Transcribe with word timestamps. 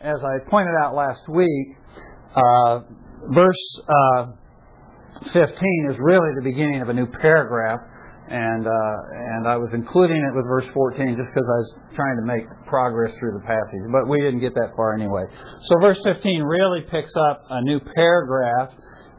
as 0.00 0.16
I 0.24 0.48
pointed 0.48 0.72
out 0.82 0.94
last 0.94 1.28
week, 1.28 1.76
uh, 2.34 2.80
verse 3.34 3.80
uh, 3.88 4.32
15 5.32 5.90
is 5.90 5.96
really 5.98 6.30
the 6.36 6.44
beginning 6.44 6.80
of 6.80 6.88
a 6.88 6.94
new 6.94 7.06
paragraph, 7.06 7.80
and 8.30 8.66
uh, 8.66 8.70
and 9.36 9.48
I 9.48 9.56
was 9.56 9.68
including 9.74 10.16
it 10.16 10.32
with 10.34 10.46
verse 10.46 10.64
14 10.72 11.16
just 11.16 11.28
because 11.28 11.44
I 11.44 11.58
was 11.60 11.70
trying 11.94 12.16
to 12.16 12.24
make 12.24 12.44
progress 12.66 13.12
through 13.18 13.36
the 13.36 13.44
passage, 13.44 13.84
but 13.92 14.08
we 14.08 14.20
didn't 14.22 14.40
get 14.40 14.54
that 14.54 14.72
far 14.74 14.94
anyway. 14.94 15.24
So 15.68 15.80
verse 15.80 16.00
15 16.04 16.42
really 16.42 16.80
picks 16.90 17.12
up 17.16 17.44
a 17.50 17.60
new 17.60 17.80
paragraph, 17.80 18.72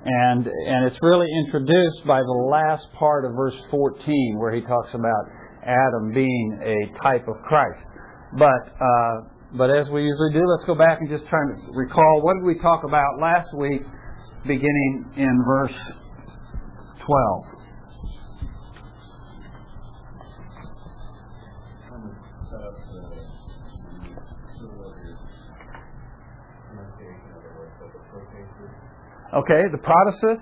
and 0.06 0.48
and 0.48 0.90
it's 0.90 0.98
really 1.04 1.28
introduced 1.46 2.08
by 2.08 2.22
the 2.22 2.40
last 2.50 2.92
part 2.98 3.26
of 3.26 3.34
verse 3.36 3.60
14 3.70 4.40
where 4.40 4.56
he 4.56 4.62
talks 4.62 4.90
about 4.96 5.24
Adam 5.62 6.12
being 6.12 6.58
a 6.64 6.98
type 7.04 7.28
of 7.28 7.36
Christ. 7.46 7.86
But 8.34 8.74
uh, 8.82 9.41
but 9.54 9.70
as 9.70 9.90
we 9.90 10.04
usually 10.04 10.34
do, 10.34 10.42
let's 10.46 10.66
go 10.66 10.76
back 10.76 11.00
and 11.02 11.10
just 11.10 11.28
try 11.28 11.40
to 11.40 11.72
recall 11.74 12.22
what 12.22 12.36
did 12.36 12.44
we 12.44 12.58
talk 12.60 12.84
about 12.84 13.20
last 13.20 13.50
week, 13.58 13.82
beginning 14.48 15.06
in 15.18 15.44
verse 15.46 15.76
12. 17.06 17.46
Okay, 29.34 29.64
the 29.72 29.78
protasis? 29.78 30.40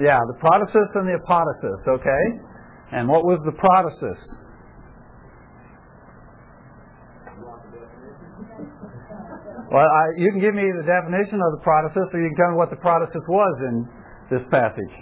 Yeah, 0.00 0.18
the 0.28 0.38
protasis 0.42 0.88
and 0.94 1.08
the 1.08 1.18
apodosis, 1.18 1.88
okay? 1.88 2.40
And 2.92 3.08
what 3.08 3.24
was 3.24 3.40
the 3.44 3.52
protasis? 3.52 4.43
Well, 9.72 9.86
I, 9.86 10.04
you 10.16 10.30
can 10.30 10.40
give 10.40 10.54
me 10.54 10.64
the 10.76 10.84
definition 10.84 11.40
of 11.40 11.50
the 11.56 11.62
protasis, 11.64 12.12
or 12.12 12.20
you 12.20 12.28
can 12.28 12.36
tell 12.36 12.50
me 12.52 12.56
what 12.56 12.70
the 12.70 12.76
protasis 12.76 13.24
was 13.28 13.54
in 13.68 13.88
this 14.30 14.42
passage. 14.50 14.94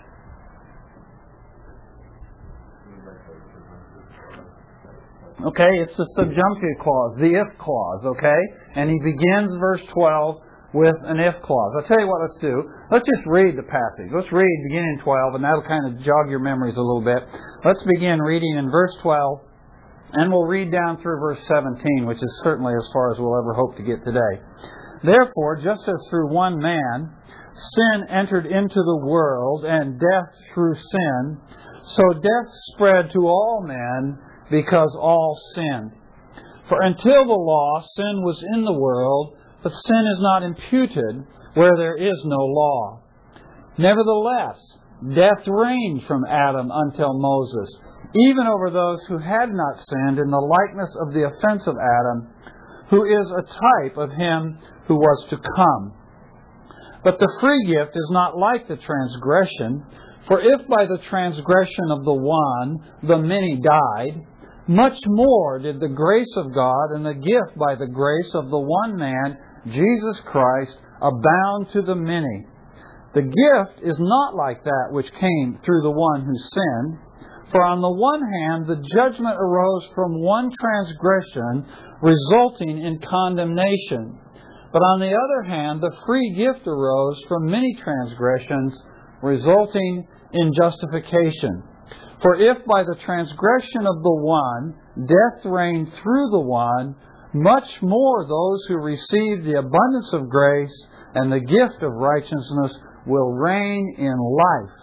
Okay, 5.42 5.70
it's 5.83 5.96
the 5.96 6.06
subjunctive 6.14 6.78
clause, 6.78 7.18
the 7.18 7.34
if 7.34 7.58
clause, 7.58 8.06
okay? 8.14 8.38
And 8.77 8.88
he 8.88 9.00
begins 9.02 9.50
verse 9.58 9.83
12 9.92 10.38
with 10.72 10.94
an 11.02 11.18
if 11.18 11.34
clause. 11.42 11.72
I'll 11.77 11.88
tell 11.88 11.98
you 11.98 12.06
what, 12.06 12.22
let's 12.22 12.40
do. 12.40 12.62
Let's 12.92 13.08
just 13.10 13.27
read 13.27 13.58
the 13.58 13.66
passage. 13.66 14.14
Let's 14.14 14.30
read 14.30 14.46
beginning 14.70 15.00
12, 15.02 15.34
and 15.34 15.42
that'll 15.42 15.66
kind 15.66 15.90
of 15.90 15.98
jog 16.05 16.30
your 16.30 16.38
memories 16.38 16.77
a 16.77 16.80
little 16.80 17.02
bit. 17.02 17.27
Let's 17.64 17.83
begin 17.83 18.20
reading 18.20 18.55
in 18.56 18.70
verse 18.70 18.94
12, 19.02 19.40
and 20.12 20.30
we'll 20.30 20.46
read 20.46 20.70
down 20.70 21.00
through 21.00 21.18
verse 21.20 21.41
17, 21.46 22.06
which 22.06 22.18
is 22.18 22.41
certainly 22.44 22.74
as 22.74 22.88
far 22.92 23.12
as 23.12 23.18
we'll 23.18 23.38
ever 23.38 23.55
hope 23.55 23.77
to 23.77 23.82
get 23.82 24.05
today. 24.05 24.42
Therefore, 25.02 25.56
just 25.56 25.82
as 25.88 26.08
through 26.10 26.32
one 26.32 26.58
man 26.58 27.10
sin 27.55 28.06
entered 28.10 28.46
into 28.46 28.74
the 28.74 29.06
world, 29.06 29.64
and 29.64 29.98
death 29.98 30.30
through 30.55 30.74
sin, 30.74 31.38
so 31.84 32.02
death 32.14 32.52
spread 32.74 33.10
to 33.12 33.20
all 33.20 33.64
men 33.66 34.18
because 34.50 34.96
all 34.98 35.38
sinned. 35.55 35.92
For 36.68 36.80
until 36.83 37.24
the 37.24 37.33
law, 37.33 37.80
sin 37.80 38.22
was 38.22 38.42
in 38.55 38.64
the 38.64 38.78
world, 38.78 39.36
but 39.62 39.72
sin 39.72 40.06
is 40.14 40.20
not 40.20 40.42
imputed 40.42 41.27
where 41.55 41.77
there 41.77 41.96
is 41.96 42.22
no 42.24 42.38
law. 42.38 43.02
Nevertheless, 43.78 44.58
death 45.14 45.46
reigned 45.46 46.05
from 46.05 46.24
Adam 46.24 46.70
until 46.72 47.18
Moses, 47.18 47.78
even 48.14 48.46
over 48.46 48.70
those 48.70 49.00
who 49.08 49.18
had 49.18 49.50
not 49.50 49.78
sinned 49.88 50.18
in 50.18 50.30
the 50.30 50.36
likeness 50.36 50.94
of 51.00 51.14
the 51.14 51.24
offense 51.24 51.66
of 51.66 51.77
Adam, 51.77 52.28
who 52.91 53.05
is 53.05 53.30
a 53.30 53.42
type 53.42 53.96
of 53.96 54.10
him 54.10 54.58
who 54.86 54.96
was 54.96 55.27
to 55.30 55.36
come. 55.36 55.94
But 57.05 57.18
the 57.18 57.33
free 57.40 57.66
gift 57.66 57.96
is 57.96 58.08
not 58.10 58.36
like 58.36 58.68
the 58.68 58.77
transgression, 58.77 59.84
for 60.28 60.40
if 60.40 60.68
by 60.68 60.86
the 60.86 61.02
transgression 61.08 61.90
of 61.90 62.05
the 62.05 62.14
one 62.14 62.78
the 63.02 63.18
many 63.18 63.61
died, 63.61 64.20
much 64.68 64.98
more 65.06 65.58
did 65.58 65.80
the 65.80 65.89
grace 65.89 66.33
of 66.36 66.55
God 66.55 66.92
and 66.92 67.05
the 67.05 67.14
gift 67.14 67.58
by 67.58 67.74
the 67.74 67.89
grace 67.89 68.30
of 68.34 68.50
the 68.50 68.61
one 68.61 68.96
man, 68.96 69.36
Jesus 69.67 70.20
Christ, 70.27 70.77
abound 71.00 71.70
to 71.73 71.83
the 71.83 71.96
many. 71.96 72.46
The 73.14 73.23
gift 73.23 73.84
is 73.84 73.96
not 73.98 74.34
like 74.34 74.62
that 74.64 74.89
which 74.90 75.11
came 75.18 75.58
through 75.64 75.83
the 75.83 75.90
one 75.90 76.24
who 76.24 76.34
sinned. 76.34 76.98
For 77.52 77.63
on 77.64 77.83
the 77.83 77.92
one 77.92 78.23
hand, 78.24 78.67
the 78.67 78.80
judgment 78.96 79.36
arose 79.39 79.86
from 79.95 80.23
one 80.23 80.51
transgression, 80.58 81.68
resulting 82.01 82.79
in 82.79 82.98
condemnation. 82.98 84.18
But 84.73 84.80
on 84.80 85.01
the 85.01 85.13
other 85.13 85.42
hand, 85.46 85.83
the 85.83 85.95
free 86.07 86.35
gift 86.35 86.67
arose 86.67 87.20
from 87.29 87.51
many 87.51 87.77
transgressions, 87.85 88.73
resulting 89.23 90.08
in 90.33 90.52
justification. 90.55 91.62
For 92.23 92.36
if 92.36 92.64
by 92.64 92.85
the 92.85 92.96
transgression 93.05 93.86
of 93.86 94.01
the 94.02 94.18
one 94.24 94.74
death 94.96 95.45
reigned 95.45 95.92
through 96.02 96.30
the 96.30 96.46
one, 96.48 96.96
much 97.35 97.83
more 97.83 98.24
those 98.24 98.64
who 98.68 98.77
receive 98.77 99.45
the 99.45 99.58
abundance 99.58 100.11
of 100.14 100.30
grace 100.30 100.89
and 101.14 101.30
the 101.30 101.41
gift 101.41 101.83
of 101.83 101.92
righteousness 101.92 102.79
will 103.07 103.33
reign 103.33 103.95
in 103.98 104.17
life 104.17 104.77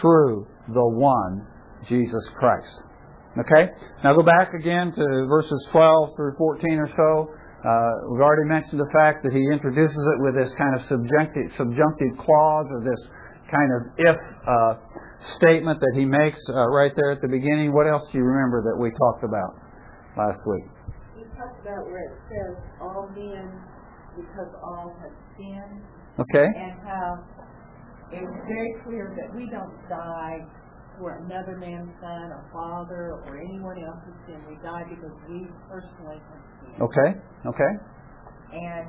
through 0.00 0.48
the 0.68 0.88
one, 0.88 1.46
Jesus 1.88 2.24
Christ. 2.38 2.82
Okay? 3.38 3.72
Now 4.04 4.14
go 4.14 4.22
back 4.22 4.52
again 4.54 4.92
to 4.92 5.04
verses 5.28 5.66
12 5.72 6.16
through 6.16 6.34
14 6.36 6.78
or 6.78 6.90
so. 6.96 7.34
Uh, 7.62 8.10
we've 8.10 8.20
already 8.20 8.48
mentioned 8.48 8.80
the 8.80 8.90
fact 8.92 9.22
that 9.22 9.32
he 9.32 9.40
introduces 9.52 9.96
it 9.96 10.18
with 10.20 10.34
this 10.34 10.52
kind 10.58 10.74
of 10.74 10.82
subjunctive, 10.90 11.46
subjunctive 11.56 12.18
clause 12.18 12.66
or 12.70 12.82
this 12.82 12.98
kind 13.48 13.70
of 13.70 13.80
if 13.98 14.16
uh, 14.48 14.74
statement 15.38 15.78
that 15.78 15.94
he 15.94 16.04
makes 16.04 16.40
uh, 16.50 16.66
right 16.68 16.92
there 16.96 17.12
at 17.12 17.22
the 17.22 17.28
beginning. 17.28 17.72
What 17.72 17.86
else 17.86 18.02
do 18.10 18.18
you 18.18 18.24
remember 18.24 18.66
that 18.66 18.76
we 18.76 18.90
talked 18.90 19.22
about 19.22 19.54
last 20.18 20.40
week? 20.46 20.66
We 21.16 21.22
talked 21.38 21.62
about 21.62 21.86
where 21.86 22.02
it 22.02 22.18
says 22.26 22.56
all 22.80 23.08
men 23.14 23.46
because 24.18 24.50
all 24.60 24.92
have 25.00 25.14
sinned. 25.38 25.86
Okay. 26.18 26.44
And 26.44 26.76
how 26.82 27.24
it's 28.10 28.36
very 28.48 28.74
clear 28.84 29.14
that 29.16 29.30
we 29.34 29.48
don't 29.48 29.72
die 29.88 30.44
for 30.98 31.22
another 31.24 31.56
man's 31.56 31.90
son 32.00 32.32
or 32.32 32.44
father 32.52 33.20
or 33.24 33.40
anyone 33.40 33.78
else's 33.82 34.16
sin. 34.26 34.40
We 34.48 34.56
die 34.62 34.84
because 34.88 35.14
we 35.28 35.46
personally 35.68 36.18
have 36.18 36.42
sinned. 36.60 36.82
Okay. 36.82 37.10
Okay. 37.46 37.72
And 38.52 38.88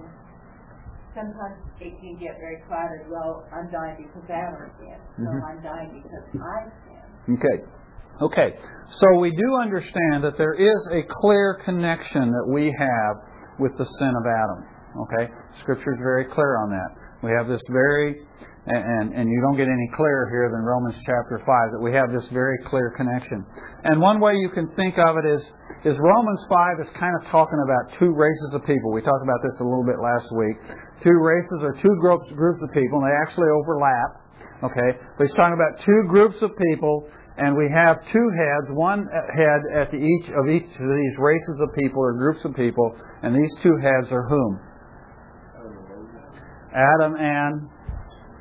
sometimes 1.16 1.58
it 1.80 1.94
can 2.00 2.18
get 2.20 2.36
very 2.40 2.62
clouded. 2.68 3.08
Well, 3.10 3.46
I'm 3.54 3.72
dying 3.72 4.08
because 4.08 4.30
Adam 4.30 4.70
sinned. 4.80 5.04
So 5.18 5.32
Mhm. 5.32 5.44
I'm 5.44 5.62
dying 5.62 5.92
because 6.02 6.26
I 6.42 6.70
sinned. 6.86 7.40
Okay. 7.40 7.66
Okay. 8.22 8.58
So 8.88 9.20
we 9.20 9.32
do 9.32 9.56
understand 9.56 10.24
that 10.24 10.38
there 10.38 10.54
is 10.54 10.88
a 10.92 11.04
clear 11.04 11.56
connection 11.66 12.32
that 12.32 12.48
we 12.48 12.72
have 12.78 13.16
with 13.60 13.76
the 13.78 13.86
sin 13.86 14.14
of 14.16 14.26
Adam. 14.26 14.66
Okay? 15.02 15.34
Scripture 15.62 15.94
is 15.94 16.00
very 16.00 16.26
clear 16.26 16.58
on 16.58 16.70
that. 16.70 16.90
We 17.24 17.32
have 17.32 17.48
this 17.48 17.64
very, 17.72 18.20
and, 18.68 19.16
and 19.16 19.32
you 19.32 19.40
don't 19.40 19.56
get 19.56 19.72
any 19.72 19.88
clearer 19.96 20.28
here 20.28 20.52
than 20.52 20.60
Romans 20.60 21.00
chapter 21.08 21.40
5, 21.40 21.48
that 21.72 21.80
we 21.80 21.96
have 21.96 22.12
this 22.12 22.28
very 22.36 22.60
clear 22.68 22.92
connection. 23.00 23.48
And 23.88 24.04
one 24.04 24.20
way 24.20 24.36
you 24.36 24.52
can 24.52 24.68
think 24.76 25.00
of 25.00 25.16
it 25.16 25.24
is, 25.24 25.40
is 25.88 25.96
Romans 26.04 26.44
5 26.52 26.84
is 26.84 26.92
kind 27.00 27.16
of 27.16 27.32
talking 27.32 27.64
about 27.64 27.96
two 27.96 28.12
races 28.12 28.52
of 28.52 28.68
people. 28.68 28.92
We 28.92 29.00
talked 29.00 29.24
about 29.24 29.40
this 29.40 29.56
a 29.60 29.64
little 29.64 29.88
bit 29.88 30.04
last 30.04 30.28
week. 30.36 30.60
Two 31.00 31.16
races 31.16 31.64
or 31.64 31.72
two 31.80 31.96
groups, 32.04 32.28
groups 32.36 32.60
of 32.60 32.76
people, 32.76 33.00
and 33.00 33.08
they 33.08 33.16
actually 33.24 33.48
overlap. 33.56 34.10
Okay? 34.68 35.00
But 35.16 35.24
he's 35.24 35.36
talking 35.40 35.56
about 35.56 35.80
two 35.88 36.02
groups 36.12 36.36
of 36.44 36.52
people, 36.60 37.08
and 37.40 37.56
we 37.56 37.72
have 37.72 38.04
two 38.12 38.28
heads, 38.36 38.68
one 38.76 39.08
head 39.32 39.62
at 39.80 39.96
each 39.96 40.28
of 40.28 40.52
each 40.52 40.68
of 40.76 40.88
these 40.92 41.16
races 41.24 41.56
of 41.64 41.72
people 41.72 42.04
or 42.04 42.20
groups 42.20 42.44
of 42.44 42.52
people, 42.52 42.92
and 43.24 43.32
these 43.32 43.52
two 43.64 43.80
heads 43.80 44.12
are 44.12 44.28
whom? 44.28 44.60
Adam 46.74 47.16
and 47.16 47.70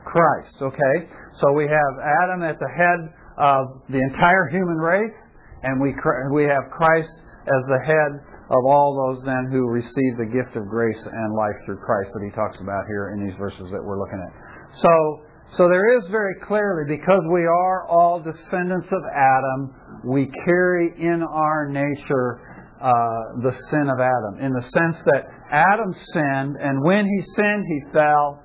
Christ. 0.05 0.57
Okay? 0.61 0.97
So 1.41 1.53
we 1.53 1.65
have 1.65 1.93
Adam 2.25 2.43
at 2.43 2.59
the 2.59 2.69
head 2.69 3.01
of 3.39 3.83
the 3.89 3.99
entire 3.99 4.49
human 4.51 4.77
race, 4.77 5.17
and 5.63 5.81
we, 5.81 5.95
we 6.33 6.45
have 6.45 6.71
Christ 6.71 7.13
as 7.47 7.63
the 7.69 7.79
head 7.85 8.21
of 8.51 8.65
all 8.67 8.93
those 8.93 9.25
then 9.25 9.49
who 9.51 9.69
receive 9.69 10.19
the 10.19 10.27
gift 10.27 10.57
of 10.57 10.69
grace 10.69 11.01
and 11.01 11.35
life 11.35 11.57
through 11.65 11.79
Christ 11.79 12.11
that 12.13 12.25
he 12.25 12.31
talks 12.35 12.61
about 12.61 12.85
here 12.87 13.15
in 13.17 13.25
these 13.25 13.37
verses 13.39 13.71
that 13.71 13.83
we're 13.83 13.99
looking 13.99 14.21
at. 14.21 14.33
So, 14.77 15.25
so 15.57 15.69
there 15.69 15.97
is 15.97 16.05
very 16.11 16.35
clearly, 16.47 16.85
because 16.97 17.23
we 17.33 17.47
are 17.47 17.89
all 17.89 18.21
descendants 18.21 18.89
of 18.93 19.03
Adam, 19.15 19.75
we 20.05 20.31
carry 20.45 20.93
in 20.99 21.23
our 21.23 21.69
nature 21.69 22.52
uh, 22.83 23.41
the 23.43 23.53
sin 23.71 23.89
of 23.89 24.01
Adam, 24.01 24.45
in 24.45 24.53
the 24.53 24.63
sense 24.63 25.01
that 25.07 25.27
Adam 25.53 25.93
sinned, 26.13 26.57
and 26.61 26.83
when 26.83 27.07
he 27.07 27.23
sinned, 27.37 27.65
he 27.69 27.81
fell. 27.93 28.43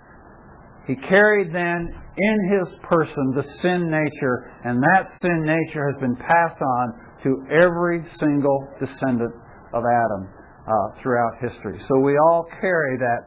He 0.85 0.95
carried 0.95 1.51
then 1.51 1.89
in 2.17 2.49
his 2.49 2.67
person 2.83 3.33
the 3.35 3.43
sin 3.61 3.89
nature, 3.89 4.53
and 4.63 4.81
that 4.93 5.11
sin 5.21 5.43
nature 5.43 5.91
has 5.91 5.99
been 5.99 6.15
passed 6.15 6.61
on 6.61 6.93
to 7.23 7.43
every 7.51 8.05
single 8.19 8.67
descendant 8.79 9.33
of 9.73 9.83
Adam. 9.83 10.29
uh, 10.67 11.01
throughout 11.01 11.39
history. 11.39 11.79
So 11.87 11.99
we 12.03 12.17
all 12.19 12.45
carry 12.59 12.97
that 12.99 13.21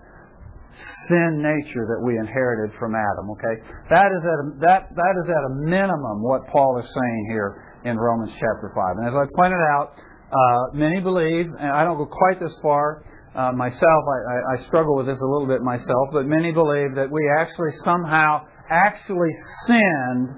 sin 1.09 1.43
nature 1.43 1.89
that 1.89 2.01
we 2.05 2.17
inherited 2.17 2.77
from 2.79 2.95
Adam. 2.95 3.33
Okay, 3.33 3.57
that 3.89 4.09
is 4.12 4.23
at 4.23 4.39
a, 4.39 4.47
that 4.61 4.83
that 4.95 5.15
is 5.25 5.29
at 5.29 5.43
a 5.51 5.53
minimum 5.65 6.23
what 6.23 6.47
Paul 6.53 6.79
is 6.79 6.87
saying 6.87 7.23
here 7.33 7.81
in 7.85 7.97
Romans 7.97 8.31
chapter 8.35 8.71
five. 8.77 9.01
And 9.01 9.09
as 9.09 9.15
I 9.17 9.25
pointed 9.35 9.61
out, 9.73 9.97
uh, 10.32 10.75
many 10.75 11.00
believe, 11.00 11.47
and 11.59 11.71
I 11.71 11.85
don't 11.85 11.99
go 11.99 12.06
quite 12.06 12.41
this 12.41 12.56
far 12.62 13.03
uh, 13.35 13.53
myself. 13.53 13.82
I, 13.82 14.19
I, 14.32 14.38
I 14.55 14.67
struggle 14.67 14.97
with 14.97 15.06
this 15.06 15.19
a 15.19 15.27
little 15.27 15.47
bit 15.47 15.62
myself, 15.62 16.11
but 16.12 16.27
many 16.27 16.53
believe 16.53 16.94
that 16.94 17.11
we 17.11 17.23
actually 17.38 17.73
somehow 17.85 18.47
actually 18.71 19.35
sinned 19.67 20.29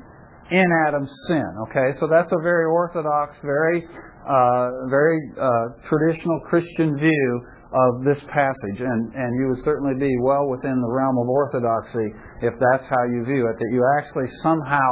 in 0.51 0.69
Adam's 0.87 1.13
sin. 1.29 1.49
Okay, 1.69 1.99
so 2.01 2.07
that's 2.09 2.33
a 2.33 2.41
very 2.43 2.67
orthodox, 2.67 3.37
very 3.45 3.85
uh, 4.23 4.87
very 4.89 5.19
uh, 5.35 5.75
traditional 5.89 6.41
Christian 6.49 6.97
view 6.97 7.43
of 7.73 8.05
this 8.05 8.21
passage, 8.29 8.79
and, 8.79 9.15
and 9.17 9.31
you 9.41 9.49
would 9.49 9.65
certainly 9.65 9.97
be 9.99 10.13
well 10.21 10.47
within 10.47 10.77
the 10.77 10.93
realm 10.93 11.17
of 11.17 11.27
orthodoxy 11.27 12.13
if 12.45 12.53
that's 12.61 12.85
how 12.85 13.03
you 13.09 13.25
view 13.25 13.49
it, 13.49 13.57
that 13.57 13.71
you 13.73 13.81
actually 13.99 14.29
somehow 14.43 14.85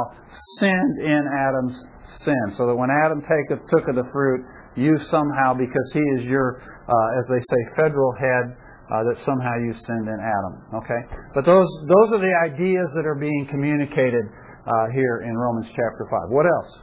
sinned 0.57 0.97
in 0.99 1.23
Adam's 1.29 1.77
sin, 2.25 2.57
so 2.57 2.65
that 2.65 2.75
when 2.75 2.89
Adam 2.89 3.21
take, 3.21 3.53
took 3.69 3.87
of 3.87 3.95
the 3.95 4.09
fruit, 4.11 4.41
you 4.75 4.97
somehow, 5.09 5.53
because 5.53 5.89
he 5.93 5.99
is 6.17 6.23
your, 6.25 6.61
uh, 6.87 7.19
as 7.19 7.25
they 7.29 7.39
say, 7.39 7.59
federal 7.75 8.13
head, 8.13 8.55
uh, 8.91 9.03
that 9.03 9.17
somehow 9.25 9.55
you 9.55 9.73
send 9.73 10.07
in 10.07 10.19
Adam. 10.19 10.83
Okay, 10.83 11.01
but 11.33 11.45
those 11.45 11.67
those 11.87 12.09
are 12.11 12.19
the 12.19 12.35
ideas 12.51 12.87
that 12.95 13.05
are 13.05 13.15
being 13.15 13.47
communicated 13.49 14.25
uh, 14.67 14.87
here 14.93 15.23
in 15.25 15.37
Romans 15.37 15.67
chapter 15.69 16.07
five. 16.11 16.29
What 16.29 16.45
else? 16.45 16.79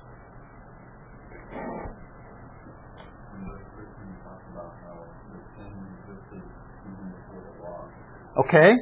Okay. 8.48 8.72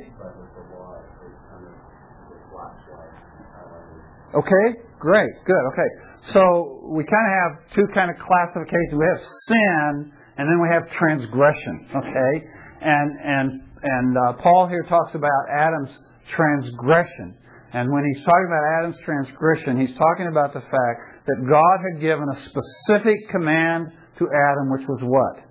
Okay, 4.34 4.66
great, 4.98 5.30
good. 5.46 5.62
Okay, 5.72 5.88
so 6.32 6.90
we 6.90 7.04
kind 7.04 7.26
of 7.26 7.34
have 7.38 7.74
two 7.74 7.86
kind 7.94 8.10
of 8.10 8.16
classifications. 8.18 8.92
We 8.92 9.06
have 9.06 9.22
sin, 9.46 10.12
and 10.38 10.44
then 10.48 10.60
we 10.60 10.68
have 10.72 10.90
transgression. 10.98 11.86
Okay, 11.94 12.32
and 12.82 13.10
and 13.22 13.46
and 13.82 14.16
uh, 14.18 14.32
Paul 14.42 14.66
here 14.68 14.82
talks 14.88 15.14
about 15.14 15.42
Adam's 15.52 15.96
transgression, 16.34 17.36
and 17.72 17.92
when 17.92 18.04
he's 18.12 18.24
talking 18.24 18.46
about 18.46 18.64
Adam's 18.78 18.98
transgression, 19.04 19.80
he's 19.80 19.96
talking 19.96 20.26
about 20.26 20.52
the 20.52 20.60
fact 20.60 21.26
that 21.26 21.46
God 21.48 21.76
had 21.92 22.00
given 22.00 22.26
a 22.28 22.40
specific 22.40 23.28
command 23.30 23.92
to 24.18 24.24
Adam, 24.26 24.70
which 24.70 24.88
was 24.88 25.00
what? 25.02 25.44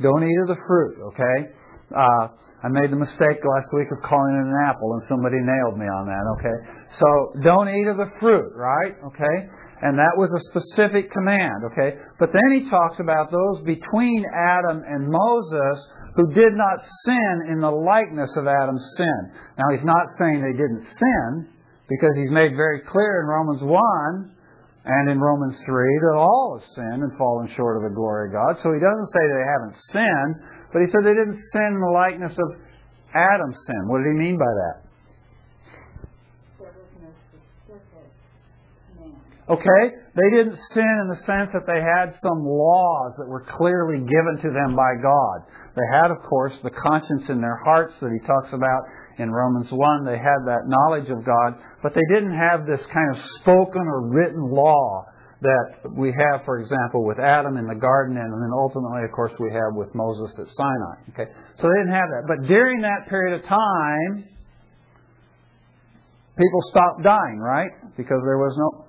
Don't 0.00 0.22
eat 0.22 0.40
of 0.42 0.48
the 0.48 0.62
fruit. 0.66 0.96
Okay. 1.08 1.52
Uh, 1.94 2.28
I 2.58 2.68
made 2.68 2.90
the 2.90 2.98
mistake 2.98 3.38
last 3.38 3.70
week 3.72 3.86
of 3.94 4.02
calling 4.02 4.34
it 4.34 4.46
an 4.50 4.58
apple, 4.66 4.98
and 4.98 5.02
somebody 5.08 5.38
nailed 5.38 5.78
me 5.78 5.86
on 5.86 6.10
that. 6.10 6.24
Okay, 6.38 6.56
so 6.98 7.06
don't 7.42 7.70
eat 7.70 7.86
of 7.86 7.96
the 7.96 8.10
fruit, 8.18 8.50
right? 8.54 8.98
Okay, 8.98 9.36
and 9.82 9.94
that 9.94 10.18
was 10.18 10.26
a 10.34 10.42
specific 10.50 11.10
command. 11.12 11.62
Okay, 11.70 12.02
but 12.18 12.32
then 12.34 12.50
he 12.58 12.68
talks 12.68 12.98
about 12.98 13.30
those 13.30 13.62
between 13.62 14.26
Adam 14.34 14.82
and 14.82 15.06
Moses 15.06 15.76
who 16.18 16.34
did 16.34 16.50
not 16.58 16.82
sin 17.06 17.54
in 17.54 17.60
the 17.62 17.70
likeness 17.70 18.34
of 18.34 18.50
Adam's 18.50 18.82
sin. 18.98 19.18
Now 19.54 19.70
he's 19.70 19.86
not 19.86 20.10
saying 20.18 20.42
they 20.42 20.58
didn't 20.58 20.82
sin 20.82 21.46
because 21.86 22.10
he's 22.18 22.34
made 22.34 22.58
very 22.58 22.82
clear 22.82 23.22
in 23.22 23.26
Romans 23.30 23.62
one 23.62 24.34
and 24.84 25.10
in 25.10 25.20
Romans 25.20 25.54
3 25.62 25.68
that 25.68 26.16
all 26.18 26.58
have 26.58 26.66
sinned 26.74 27.02
and 27.06 27.12
fallen 27.18 27.46
short 27.54 27.76
of 27.76 27.86
the 27.86 27.94
glory 27.94 28.28
of 28.28 28.34
God. 28.34 28.56
So 28.62 28.72
he 28.72 28.80
doesn't 28.80 29.10
say 29.14 29.22
they 29.30 29.46
haven't 29.46 29.76
sinned, 29.94 30.34
but 30.72 30.82
he 30.82 30.88
said 30.88 31.00
they 31.04 31.14
didn't 31.14 31.40
sin 31.52 31.70
in 31.74 31.80
the 31.80 31.92
likeness 31.92 32.32
of 32.38 32.60
Adam's 33.14 33.58
sin. 33.66 33.88
What 33.88 34.04
did 34.04 34.12
he 34.12 34.18
mean 34.18 34.38
by 34.38 34.52
that? 34.52 34.88
Okay? 39.48 39.96
They 40.14 40.30
didn't 40.36 40.58
sin 40.72 40.94
in 41.02 41.08
the 41.08 41.24
sense 41.24 41.52
that 41.52 41.64
they 41.66 41.80
had 41.80 42.12
some 42.20 42.44
laws 42.44 43.14
that 43.16 43.28
were 43.28 43.44
clearly 43.56 43.98
given 43.98 44.36
to 44.42 44.50
them 44.52 44.76
by 44.76 45.00
God. 45.00 45.48
They 45.74 45.88
had, 45.96 46.10
of 46.10 46.20
course, 46.28 46.58
the 46.62 46.70
conscience 46.70 47.30
in 47.30 47.40
their 47.40 47.56
hearts 47.64 47.94
that 48.00 48.12
he 48.12 48.26
talks 48.26 48.52
about 48.52 48.82
in 49.16 49.30
Romans 49.30 49.72
1. 49.72 50.04
They 50.04 50.18
had 50.18 50.44
that 50.44 50.68
knowledge 50.68 51.08
of 51.08 51.24
God, 51.24 51.54
but 51.82 51.94
they 51.94 52.04
didn't 52.12 52.36
have 52.36 52.66
this 52.66 52.84
kind 52.92 53.16
of 53.16 53.22
spoken 53.40 53.82
or 53.88 54.08
written 54.08 54.50
law 54.50 55.06
that 55.40 55.94
we 55.94 56.10
have, 56.10 56.44
for 56.44 56.58
example, 56.58 57.06
with 57.06 57.18
Adam 57.18 57.56
in 57.56 57.66
the 57.66 57.74
garden, 57.74 58.16
and 58.16 58.32
then 58.32 58.50
ultimately, 58.52 59.04
of 59.04 59.12
course, 59.14 59.32
we 59.38 59.50
have 59.52 59.74
with 59.74 59.94
Moses 59.94 60.34
at 60.34 60.46
Sinai. 60.50 60.96
Okay, 61.14 61.30
so 61.58 61.68
they 61.70 61.78
didn't 61.78 61.94
have 61.94 62.10
that. 62.10 62.24
But 62.26 62.48
during 62.48 62.82
that 62.82 63.06
period 63.08 63.38
of 63.38 63.46
time, 63.46 64.26
people 66.34 66.60
stopped 66.70 67.02
dying, 67.04 67.38
right? 67.38 67.70
Because 67.96 68.18
there 68.26 68.38
was 68.38 68.54
no. 68.58 68.84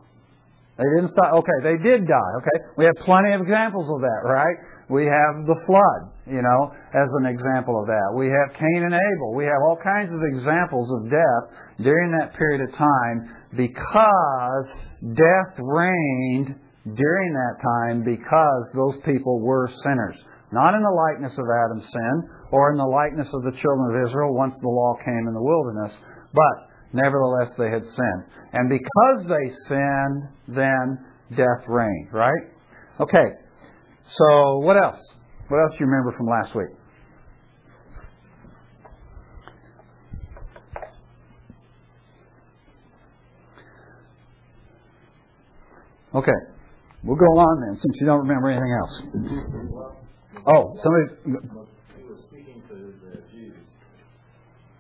They 0.78 0.90
didn't 0.96 1.12
stop. 1.12 1.34
Okay, 1.44 1.60
they 1.62 1.78
did 1.84 2.07
die. 2.07 2.31
Okay, 2.42 2.57
we 2.78 2.86
have 2.86 2.96
plenty 3.06 3.34
of 3.34 3.42
examples 3.42 3.86
of 3.94 4.01
that, 4.01 4.22
right? 4.25 4.57
We 4.89 5.06
have 5.06 5.45
the 5.45 5.62
flood, 5.69 6.01
you 6.25 6.41
know, 6.41 6.74
as 6.74 7.09
an 7.21 7.30
example 7.30 7.80
of 7.80 7.86
that. 7.86 8.09
We 8.18 8.25
have 8.33 8.57
Cain 8.57 8.89
and 8.89 8.94
Abel. 8.97 9.38
We 9.38 9.45
have 9.45 9.62
all 9.62 9.77
kinds 9.83 10.09
of 10.09 10.18
examples 10.33 10.89
of 10.97 11.12
death 11.12 11.44
during 11.77 12.09
that 12.18 12.33
period 12.33 12.65
of 12.65 12.74
time 12.74 13.30
because 13.53 14.65
death 15.13 15.53
reigned 15.62 16.57
during 16.89 17.33
that 17.33 17.62
time 17.62 18.03
because 18.03 18.63
those 18.74 18.97
people 19.06 19.39
were 19.39 19.69
sinners. 19.83 20.18
Not 20.51 20.74
in 20.74 20.81
the 20.81 20.89
likeness 20.89 21.38
of 21.38 21.45
Adam's 21.45 21.86
sin 21.86 22.15
or 22.51 22.71
in 22.71 22.77
the 22.77 22.89
likeness 22.89 23.30
of 23.31 23.44
the 23.44 23.53
children 23.62 23.94
of 23.94 24.09
Israel 24.09 24.33
once 24.33 24.57
the 24.62 24.69
law 24.69 24.97
came 25.06 25.27
in 25.27 25.33
the 25.33 25.44
wilderness, 25.44 25.94
but 26.33 26.57
nevertheless 26.94 27.53
they 27.59 27.69
had 27.69 27.86
sinned. 27.86 28.24
And 28.53 28.69
because 28.69 29.21
they 29.30 29.53
sinned, 29.69 30.24
then 30.47 31.06
death 31.38 31.62
reigned, 31.68 32.09
right? 32.12 32.50
Okay, 33.00 33.38
so, 34.09 34.57
what 34.59 34.75
else? 34.75 35.00
What 35.47 35.59
else 35.61 35.71
do 35.73 35.79
you 35.79 35.85
remember 35.85 36.11
from 36.17 36.27
last 36.27 36.56
week? 36.56 36.69
Okay, 46.15 46.31
we'll 47.03 47.15
go 47.15 47.25
on 47.25 47.61
then, 47.61 47.75
since 47.75 47.95
you 48.00 48.07
don't 48.07 48.25
remember 48.25 48.50
anything 48.50 48.73
else. 48.81 49.01
Oh, 50.47 50.73
somebody. 50.81 51.05
He 51.97 52.03
was 52.03 52.17
speaking 52.25 52.63
to 52.67 52.94
the 53.05 53.21
Jews 53.29 53.62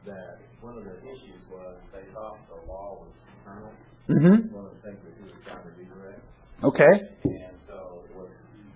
that 0.07 0.41
one 0.61 0.77
of 0.79 0.85
the 0.85 0.97
issues 1.05 1.45
was 1.51 1.77
they 1.93 2.11
thought 2.13 2.39
the 2.49 2.65
law 2.65 3.05
was 3.05 3.13
eternal. 3.45 3.69
Mm-hmm. 4.09 4.55
One 4.55 4.65
of 4.65 4.71
the 4.73 4.81
things 4.81 4.97
that 5.05 5.13
he 5.21 5.23
was 5.29 5.37
trying 5.45 5.69
to 5.69 5.85
correct. 5.93 6.25
Okay. 6.63 6.93
And 7.29 7.53
so 7.67 8.01
it 8.09 8.15
was 8.17 8.33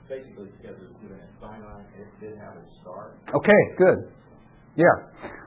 basically 0.07 0.53
because 0.61 0.77
it 0.77 0.93
was 0.93 0.97
given 1.01 1.17
at 1.17 1.33
Sinai, 1.41 1.81
it 1.97 2.05
did 2.21 2.37
have 2.37 2.53
a 2.53 2.65
start. 2.81 3.17
Okay, 3.33 3.61
good. 3.77 4.13
Yeah. 4.75 4.97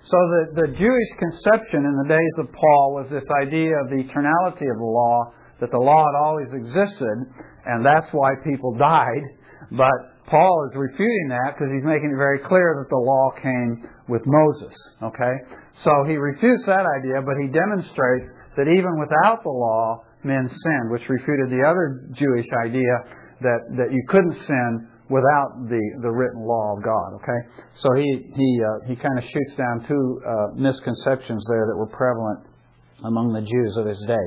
So 0.07 0.17
the, 0.17 0.67
the 0.67 0.69
Jewish 0.79 1.11
conception 1.19 1.83
in 1.83 1.95
the 2.03 2.09
days 2.09 2.35
of 2.39 2.47
Paul 2.53 2.95
was 2.95 3.11
this 3.11 3.27
idea 3.43 3.75
of 3.83 3.91
the 3.91 4.03
eternality 4.03 4.71
of 4.71 4.79
the 4.79 4.91
law, 4.91 5.35
that 5.61 5.71
the 5.71 5.79
law 5.79 6.07
had 6.07 6.17
always 6.19 6.53
existed, 6.53 7.17
and 7.67 7.85
that's 7.85 8.07
why 8.13 8.31
people 8.45 8.75
died. 8.79 9.23
But 9.73 10.17
Paul 10.31 10.71
is 10.71 10.79
refuting 10.79 11.29
that 11.31 11.55
because 11.55 11.71
he's 11.75 11.87
making 11.87 12.15
it 12.15 12.19
very 12.19 12.39
clear 12.39 12.83
that 12.83 12.91
the 12.91 13.03
law 13.03 13.31
came 13.43 13.91
with 14.09 14.23
Moses. 14.27 14.75
Okay? 15.03 15.35
So 15.83 15.91
he 16.07 16.17
refutes 16.17 16.63
that 16.67 16.87
idea, 16.87 17.23
but 17.27 17.35
he 17.43 17.51
demonstrates 17.51 18.27
that 18.57 18.71
even 18.71 18.95
without 18.99 19.43
the 19.43 19.51
law, 19.51 20.03
men 20.23 20.47
sinned, 20.47 20.91
which 20.91 21.07
refuted 21.09 21.51
the 21.51 21.63
other 21.67 22.11
Jewish 22.15 22.47
idea 22.63 22.95
that, 23.43 23.61
that 23.79 23.91
you 23.91 24.03
couldn't 24.09 24.39
sin 24.47 24.89
without 25.09 25.69
the, 25.69 25.83
the 26.03 26.11
written 26.11 26.43
law 26.43 26.77
of 26.77 26.83
God. 26.83 27.15
Okay, 27.23 27.41
so 27.77 27.95
he 27.95 28.27
he 28.35 28.61
uh, 28.61 28.87
he 28.87 28.97
kind 28.97 29.19
of 29.19 29.25
shoots 29.25 29.55
down 29.57 29.87
two 29.87 30.21
uh, 30.27 30.55
misconceptions 30.55 31.45
there 31.49 31.67
that 31.71 31.77
were 31.77 31.91
prevalent 31.91 32.47
among 33.05 33.33
the 33.33 33.43
Jews 33.43 33.77
of 33.77 33.87
his 33.87 34.03
day. 34.07 34.27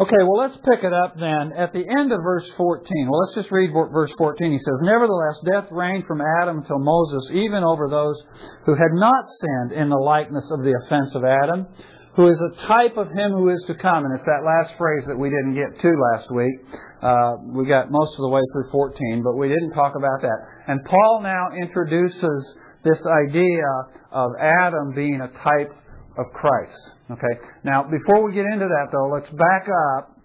Okay, 0.00 0.22
well 0.24 0.38
let's 0.38 0.56
pick 0.64 0.84
it 0.84 0.92
up 0.92 1.14
then 1.18 1.52
at 1.52 1.72
the 1.72 1.84
end 1.84 2.12
of 2.12 2.20
verse 2.22 2.48
14. 2.56 2.82
Well, 3.10 3.20
let's 3.20 3.34
just 3.34 3.52
read 3.52 3.70
verse 3.72 4.12
14. 4.16 4.50
He 4.50 4.58
says, 4.58 4.78
"Nevertheless, 4.80 5.36
death 5.44 5.68
reigned 5.70 6.06
from 6.06 6.22
Adam 6.40 6.58
until 6.58 6.78
Moses, 6.78 7.30
even 7.34 7.62
over 7.62 7.88
those 7.88 8.16
who 8.64 8.74
had 8.74 8.92
not 8.94 9.22
sinned 9.40 9.72
in 9.72 9.90
the 9.90 10.00
likeness 10.00 10.48
of 10.50 10.62
the 10.62 10.74
offense 10.84 11.14
of 11.14 11.24
Adam." 11.24 11.66
Who 12.14 12.28
is 12.28 12.36
a 12.36 12.66
type 12.66 12.96
of 12.96 13.08
him 13.08 13.32
who 13.32 13.48
is 13.48 13.62
to 13.66 13.74
come. 13.74 14.04
And 14.04 14.12
it's 14.14 14.26
that 14.26 14.44
last 14.44 14.76
phrase 14.76 15.04
that 15.08 15.16
we 15.16 15.30
didn't 15.30 15.54
get 15.54 15.80
to 15.80 15.90
last 16.12 16.30
week. 16.30 16.56
Uh, 17.00 17.32
we 17.56 17.64
got 17.64 17.90
most 17.90 18.12
of 18.12 18.20
the 18.20 18.28
way 18.28 18.42
through 18.52 18.70
14, 18.70 19.22
but 19.24 19.36
we 19.36 19.48
didn't 19.48 19.72
talk 19.72 19.96
about 19.96 20.20
that. 20.20 20.38
And 20.68 20.84
Paul 20.84 21.20
now 21.22 21.48
introduces 21.56 22.40
this 22.84 23.00
idea 23.24 23.64
of 24.10 24.30
Adam 24.38 24.92
being 24.94 25.20
a 25.20 25.28
type 25.40 25.72
of 26.18 26.26
Christ. 26.34 26.76
Okay. 27.10 27.40
Now, 27.64 27.84
before 27.88 28.22
we 28.22 28.34
get 28.34 28.44
into 28.44 28.68
that, 28.68 28.92
though, 28.92 29.08
let's 29.08 29.30
back 29.30 29.68
up. 29.96 30.16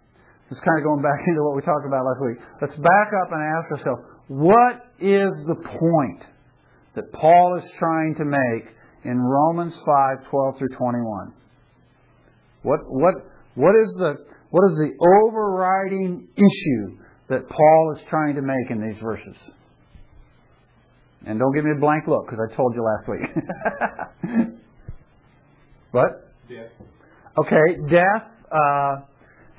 Just 0.50 0.63
kind 0.63 0.79
of 0.79 0.84
going 0.84 1.01
back 1.01 1.20
into 1.27 1.44
what 1.44 1.56
we 1.56 1.62
talked 1.62 1.88
about 1.88 2.03
last 2.03 2.20
week. 2.20 2.38
Let's 2.62 2.75
back 2.75 3.10
up 3.24 3.32
and 3.32 3.39
ask 3.39 3.72
ourselves, 3.79 4.01
what 4.27 4.91
is 5.00 5.32
the 5.48 5.56
point 5.56 6.24
that 6.96 7.13
Paul 7.13 7.62
is 7.63 7.72
trying 7.79 8.15
to 8.15 8.25
make 8.25 8.75
in 9.03 9.20
Romans 9.20 9.74
5, 9.86 10.29
12 10.29 10.58
through 10.58 10.75
21? 10.75 11.34
What, 12.67 12.79
what, 12.91 13.15
what, 13.55 13.75
is 13.79 13.95
the, 13.97 14.15
what 14.51 14.63
is 14.67 14.75
the 14.75 14.91
overriding 15.00 16.27
issue 16.36 16.97
that 17.29 17.47
Paul 17.47 17.95
is 17.95 18.03
trying 18.09 18.36
to 18.36 18.41
make 18.41 18.69
in 18.69 18.86
these 18.86 19.00
verses? 19.01 19.38
And 21.25 21.39
don't 21.39 21.53
give 21.55 21.63
me 21.63 21.71
a 21.71 21.79
blank 21.79 22.07
look 22.07 22.25
because 22.25 22.39
I 22.43 22.53
told 22.55 22.75
you 22.75 22.83
last 22.83 23.07
week. 23.07 23.24
what? 25.91 26.12
Death. 26.50 26.71
Okay, 27.39 27.79
death. 27.89 28.27
Uh, 28.51 28.95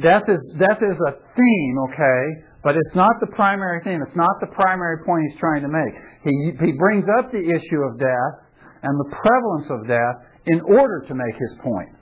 death 0.03 0.29
is 0.29 0.55
death 0.59 0.83
is 0.83 0.97
a 1.09 1.13
theme. 1.37 1.77
Okay, 1.91 2.23
but 2.63 2.77
it's 2.77 2.95
not 2.95 3.21
the 3.21 3.27
primary 3.29 3.83
theme. 3.85 4.01
It's 4.03 4.17
not 4.17 4.41
the 4.41 4.49
primary 4.55 5.05
point 5.05 5.25
he's 5.31 5.41
trying 5.41 5.63
to 5.63 5.69
make. 5.69 5.95
He 6.25 6.53
he 6.65 6.73
brings 6.73 7.05
up 7.19 7.33
the 7.33 7.41
issue 7.41 7.83
of 7.85 7.99
death 7.99 8.35
and 8.83 8.95
the 9.01 9.17
prevalence 9.17 9.69
of 9.71 9.89
death 9.89 10.25
in 10.47 10.61
order 10.61 11.05
to 11.09 11.15
make 11.15 11.35
his 11.35 11.59
point. 11.63 11.98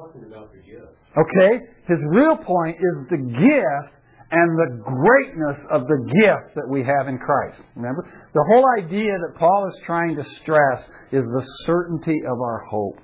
Talking 0.00 0.24
about 0.32 0.48
the 0.52 0.64
gift. 0.64 0.96
Okay, 1.12 1.60
his 1.88 1.98
real 2.08 2.36
point 2.36 2.76
is 2.76 3.08
the 3.10 3.18
gift 3.18 3.92
and 4.30 4.58
the 4.58 4.80
greatness 4.80 5.58
of 5.70 5.86
the 5.88 5.98
gift 6.06 6.54
that 6.54 6.68
we 6.68 6.82
have 6.84 7.08
in 7.08 7.18
Christ. 7.18 7.60
Remember? 7.76 8.08
The 8.32 8.44
whole 8.48 8.64
idea 8.78 9.12
that 9.12 9.38
Paul 9.38 9.68
is 9.68 9.78
trying 9.84 10.16
to 10.16 10.24
stress 10.40 10.80
is 11.12 11.24
the 11.24 11.44
certainty 11.66 12.16
of 12.24 12.40
our 12.40 12.64
hope. 12.70 12.98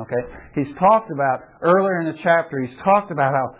Okay? 0.00 0.34
He's 0.56 0.74
talked 0.76 1.10
about, 1.12 1.40
earlier 1.62 2.00
in 2.00 2.06
the 2.06 2.18
chapter, 2.20 2.60
he's 2.60 2.76
talked 2.82 3.12
about 3.12 3.32
how 3.32 3.54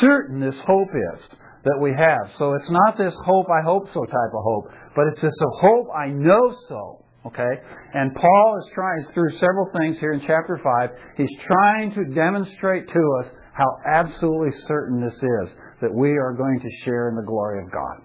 certain 0.00 0.40
this 0.40 0.58
hope 0.66 0.88
is 1.14 1.36
that 1.64 1.78
we 1.80 1.92
have. 1.92 2.34
So 2.38 2.54
it's 2.54 2.70
not 2.70 2.96
this 2.98 3.14
hope, 3.26 3.46
I 3.46 3.62
hope 3.62 3.86
so 3.92 4.04
type 4.04 4.32
of 4.34 4.42
hope, 4.42 4.72
but 4.96 5.06
it's 5.12 5.20
this 5.20 5.38
hope, 5.60 5.86
I 5.94 6.08
know 6.08 6.56
so. 6.68 7.04
Okay? 7.26 7.60
And 7.94 8.14
Paul 8.14 8.58
is 8.58 8.70
trying, 8.74 9.04
through 9.12 9.30
several 9.32 9.70
things 9.76 9.98
here 9.98 10.12
in 10.12 10.20
chapter 10.20 10.60
5, 10.62 10.90
he's 11.16 11.30
trying 11.46 11.92
to 11.94 12.04
demonstrate 12.14 12.88
to 12.88 13.00
us 13.20 13.30
how 13.52 13.66
absolutely 13.86 14.52
certain 14.66 15.00
this 15.00 15.14
is 15.14 15.54
that 15.82 15.92
we 15.92 16.10
are 16.10 16.32
going 16.32 16.60
to 16.60 16.68
share 16.84 17.08
in 17.08 17.16
the 17.16 17.26
glory 17.26 17.62
of 17.64 17.70
God. 17.72 18.02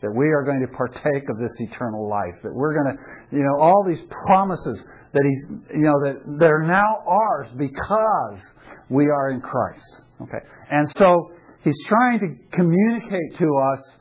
That 0.00 0.12
we 0.14 0.26
are 0.28 0.42
going 0.42 0.60
to 0.60 0.76
partake 0.76 1.28
of 1.28 1.38
this 1.38 1.54
eternal 1.60 2.08
life. 2.08 2.34
That 2.42 2.52
we're 2.52 2.74
going 2.74 2.96
to, 2.96 3.36
you 3.36 3.42
know, 3.42 3.60
all 3.60 3.84
these 3.86 4.02
promises 4.26 4.82
that 5.12 5.22
he's, 5.22 5.76
you 5.76 5.82
know, 5.82 5.94
that 6.04 6.38
they're 6.40 6.62
now 6.62 7.04
ours 7.06 7.48
because 7.56 8.40
we 8.88 9.04
are 9.04 9.30
in 9.30 9.40
Christ. 9.40 10.00
Okay. 10.22 10.38
And 10.70 10.90
so 10.96 11.30
he's 11.62 11.78
trying 11.86 12.18
to 12.20 12.56
communicate 12.56 13.36
to 13.38 13.44
us 13.72 13.96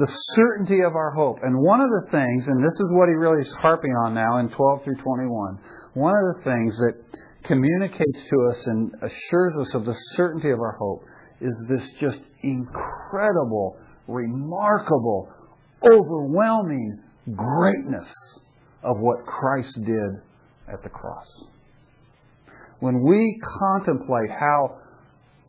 the 0.00 0.10
certainty 0.34 0.80
of 0.80 0.96
our 0.96 1.10
hope. 1.10 1.38
And 1.42 1.60
one 1.60 1.80
of 1.80 1.90
the 1.90 2.10
things, 2.10 2.46
and 2.48 2.64
this 2.64 2.72
is 2.72 2.88
what 2.90 3.08
he 3.08 3.14
really 3.14 3.42
is 3.42 3.54
harping 3.60 3.92
on 3.92 4.14
now 4.14 4.38
in 4.38 4.48
12 4.48 4.82
through 4.82 4.96
21, 4.96 5.58
one 5.92 6.14
of 6.16 6.36
the 6.36 6.42
things 6.42 6.76
that 6.78 6.94
communicates 7.44 8.20
to 8.30 8.50
us 8.50 8.66
and 8.66 8.92
assures 9.02 9.54
us 9.60 9.74
of 9.74 9.84
the 9.84 9.94
certainty 10.16 10.50
of 10.50 10.58
our 10.58 10.76
hope 10.78 11.04
is 11.40 11.54
this 11.68 11.86
just 12.00 12.18
incredible, 12.42 13.76
remarkable, 14.08 15.28
overwhelming 15.84 16.98
greatness 17.36 18.10
of 18.82 18.96
what 19.00 19.26
Christ 19.26 19.74
did 19.84 20.22
at 20.72 20.82
the 20.82 20.88
cross. 20.88 21.26
When 22.78 23.02
we 23.02 23.38
contemplate 23.58 24.30
how 24.30 24.78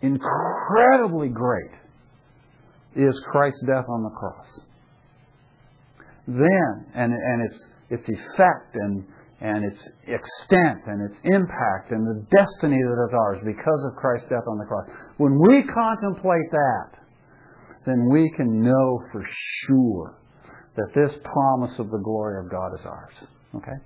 incredibly 0.01 1.29
great 1.29 1.71
is 2.95 3.19
Christ's 3.31 3.63
death 3.67 3.85
on 3.89 4.03
the 4.03 4.09
cross, 4.09 4.59
then, 6.27 6.85
and, 6.93 7.13
and 7.13 7.45
its, 7.45 7.63
its 7.89 8.09
effect 8.09 8.75
and, 8.75 9.05
and 9.41 9.65
its 9.65 9.81
extent 10.07 10.79
and 10.85 11.09
its 11.09 11.19
impact 11.23 11.91
and 11.91 12.05
the 12.05 12.25
destiny 12.29 12.77
that 12.77 13.07
is 13.09 13.13
ours 13.13 13.39
because 13.45 13.87
of 13.89 13.95
Christ's 13.95 14.29
death 14.29 14.45
on 14.47 14.57
the 14.57 14.65
cross, 14.65 14.87
when 15.17 15.37
we 15.39 15.63
contemplate 15.63 16.51
that, 16.51 16.99
then 17.85 18.09
we 18.09 18.31
can 18.35 18.61
know 18.61 19.03
for 19.11 19.25
sure 19.65 20.17
that 20.75 20.93
this 20.93 21.11
promise 21.23 21.77
of 21.79 21.89
the 21.89 21.97
glory 21.97 22.43
of 22.43 22.51
God 22.51 22.73
is 22.79 22.85
ours. 22.85 23.13
Okay? 23.55 23.77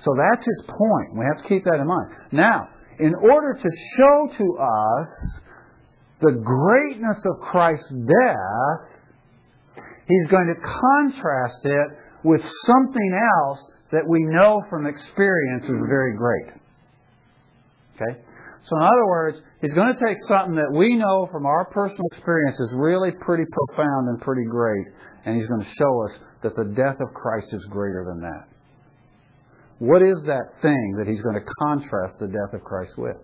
So 0.00 0.14
that's 0.16 0.44
his 0.44 0.64
point. 0.66 1.16
We 1.16 1.24
have 1.24 1.42
to 1.42 1.48
keep 1.48 1.64
that 1.64 1.80
in 1.80 1.86
mind. 1.86 2.10
Now, 2.32 2.68
in 2.98 3.14
order 3.14 3.54
to 3.54 3.70
show 3.96 4.28
to 4.38 4.58
us 4.58 5.40
the 6.20 6.32
greatness 6.32 7.18
of 7.24 7.40
Christ's 7.40 7.90
death, 7.90 9.84
he's 10.06 10.28
going 10.28 10.54
to 10.54 10.60
contrast 10.60 11.64
it 11.64 11.88
with 12.24 12.42
something 12.66 13.20
else 13.40 13.60
that 13.92 14.06
we 14.06 14.18
know 14.24 14.62
from 14.68 14.86
experience 14.86 15.64
is 15.64 15.80
very 15.88 16.16
great. 16.16 16.52
Okay? 17.94 18.20
So, 18.64 18.76
in 18.76 18.82
other 18.82 19.06
words, 19.06 19.38
he's 19.62 19.72
going 19.72 19.94
to 19.94 20.04
take 20.04 20.16
something 20.28 20.56
that 20.56 20.76
we 20.76 20.96
know 20.96 21.28
from 21.32 21.46
our 21.46 21.64
personal 21.70 22.04
experience 22.12 22.58
is 22.60 22.68
really 22.72 23.12
pretty 23.20 23.44
profound 23.50 24.08
and 24.08 24.20
pretty 24.20 24.44
great, 24.50 24.86
and 25.24 25.36
he's 25.36 25.48
going 25.48 25.62
to 25.62 25.72
show 25.78 26.04
us 26.04 26.18
that 26.42 26.56
the 26.56 26.74
death 26.74 26.96
of 27.00 27.14
Christ 27.14 27.46
is 27.52 27.64
greater 27.70 28.04
than 28.06 28.20
that. 28.20 28.48
What 29.78 30.02
is 30.02 30.20
that 30.26 30.60
thing 30.60 30.96
that 30.98 31.06
he's 31.06 31.20
going 31.22 31.36
to 31.36 31.46
contrast 31.62 32.18
the 32.18 32.26
death 32.26 32.52
of 32.52 32.62
Christ 32.64 32.92
with? 32.98 33.16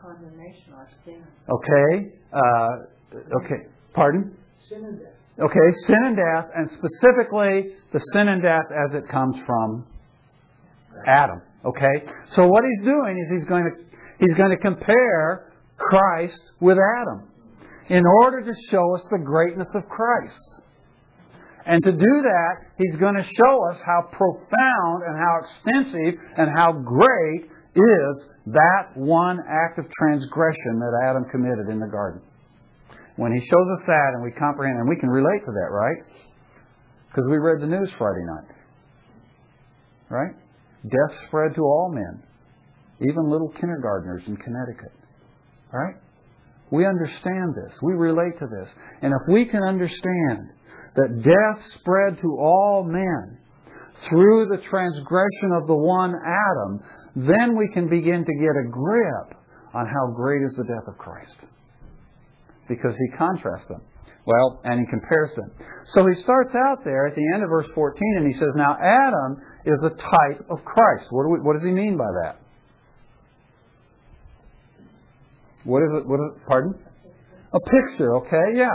Condemnation, 0.00 0.72
sin. 1.04 1.24
Okay. 1.48 2.12
Uh, 2.32 3.44
okay. 3.44 3.66
Pardon? 3.94 4.36
Sin 4.68 4.84
and 4.84 4.98
death. 4.98 5.14
Okay, 5.40 5.72
sin 5.86 5.98
and 6.04 6.16
death, 6.16 6.50
and 6.54 6.70
specifically 6.70 7.72
the 7.92 7.98
sin 8.12 8.28
and 8.28 8.42
death 8.42 8.66
as 8.70 8.94
it 8.94 9.08
comes 9.08 9.36
from 9.46 9.86
Adam. 11.06 11.40
Okay? 11.64 12.04
So 12.32 12.46
what 12.46 12.64
he's 12.64 12.84
doing 12.84 13.18
is 13.18 13.38
he's 13.40 13.48
going 13.48 13.64
to 13.64 14.26
he's 14.26 14.36
going 14.36 14.50
to 14.50 14.58
compare 14.58 15.52
Christ 15.78 16.42
with 16.60 16.76
Adam 17.00 17.28
in 17.88 18.04
order 18.22 18.42
to 18.42 18.52
show 18.70 18.94
us 18.94 19.02
the 19.10 19.18
greatness 19.18 19.68
of 19.74 19.88
Christ. 19.88 20.38
And 21.66 21.82
to 21.84 21.92
do 21.92 21.98
that, 21.98 22.54
he's 22.78 22.96
going 22.96 23.14
to 23.14 23.22
show 23.22 23.70
us 23.70 23.78
how 23.84 24.08
profound 24.12 25.02
and 25.06 25.16
how 25.16 25.38
extensive 25.40 26.20
and 26.36 26.50
how 26.54 26.72
great 26.72 27.50
is 27.74 28.14
that 28.46 28.96
one 28.96 29.38
act 29.48 29.78
of 29.78 29.86
transgression 29.98 30.80
that 30.80 30.92
Adam 31.08 31.24
committed 31.30 31.68
in 31.70 31.78
the 31.78 31.86
garden. 31.86 32.20
When 33.16 33.32
he 33.32 33.40
shows 33.40 33.68
us 33.78 33.86
that 33.86 34.10
and 34.14 34.22
we 34.22 34.32
comprehend, 34.32 34.78
and 34.78 34.88
we 34.88 34.96
can 34.96 35.10
relate 35.10 35.40
to 35.40 35.52
that, 35.52 35.70
right? 35.70 36.02
Because 37.08 37.24
we 37.30 37.38
read 37.38 37.60
the 37.60 37.66
news 37.66 37.90
Friday 37.98 38.24
night. 38.24 38.56
Right? 40.08 40.34
Death 40.82 41.18
spread 41.28 41.54
to 41.54 41.62
all 41.62 41.92
men, 41.92 42.22
even 43.00 43.28
little 43.28 43.52
kindergartners 43.60 44.22
in 44.26 44.36
Connecticut. 44.36 44.92
Right? 45.72 45.94
We 46.70 46.86
understand 46.86 47.54
this. 47.54 47.74
We 47.82 47.94
relate 47.94 48.38
to 48.38 48.46
this. 48.46 48.68
And 49.02 49.12
if 49.12 49.32
we 49.32 49.46
can 49.46 49.62
understand 49.62 50.50
that 50.96 51.22
death 51.22 51.64
spread 51.80 52.18
to 52.20 52.36
all 52.40 52.84
men 52.84 53.38
through 54.08 54.46
the 54.46 54.62
transgression 54.68 55.52
of 55.60 55.66
the 55.66 55.76
one 55.76 56.14
Adam, 56.14 56.80
then 57.16 57.56
we 57.56 57.68
can 57.68 57.88
begin 57.88 58.24
to 58.24 58.32
get 58.32 58.54
a 58.56 58.68
grip 58.70 59.34
on 59.74 59.86
how 59.86 60.12
great 60.14 60.42
is 60.42 60.54
the 60.56 60.64
death 60.64 60.88
of 60.88 60.98
Christ. 60.98 61.36
Because 62.68 62.94
he 62.96 63.16
contrasts 63.16 63.68
them. 63.68 63.82
Well, 64.26 64.60
and 64.64 64.78
he 64.78 64.86
compares 64.86 65.34
them. 65.34 65.50
So 65.86 66.06
he 66.06 66.14
starts 66.14 66.54
out 66.54 66.84
there 66.84 67.06
at 67.06 67.14
the 67.14 67.22
end 67.34 67.42
of 67.42 67.48
verse 67.48 67.66
14 67.74 68.14
and 68.18 68.26
he 68.26 68.34
says, 68.34 68.48
Now 68.54 68.76
Adam 68.80 69.42
is 69.64 69.82
a 69.84 69.90
type 69.90 70.46
of 70.50 70.64
Christ. 70.64 71.06
What, 71.10 71.24
do 71.24 71.28
we, 71.30 71.38
what 71.40 71.54
does 71.54 71.64
he 71.64 71.72
mean 71.72 71.96
by 71.96 72.10
that? 72.22 72.40
What 75.64 75.82
is 75.82 75.90
it? 75.92 76.06
What 76.06 76.20
is 76.20 76.36
it? 76.36 76.46
Pardon? 76.46 76.74
A 77.52 77.60
picture, 77.60 78.16
okay, 78.16 78.54
yeah. 78.54 78.70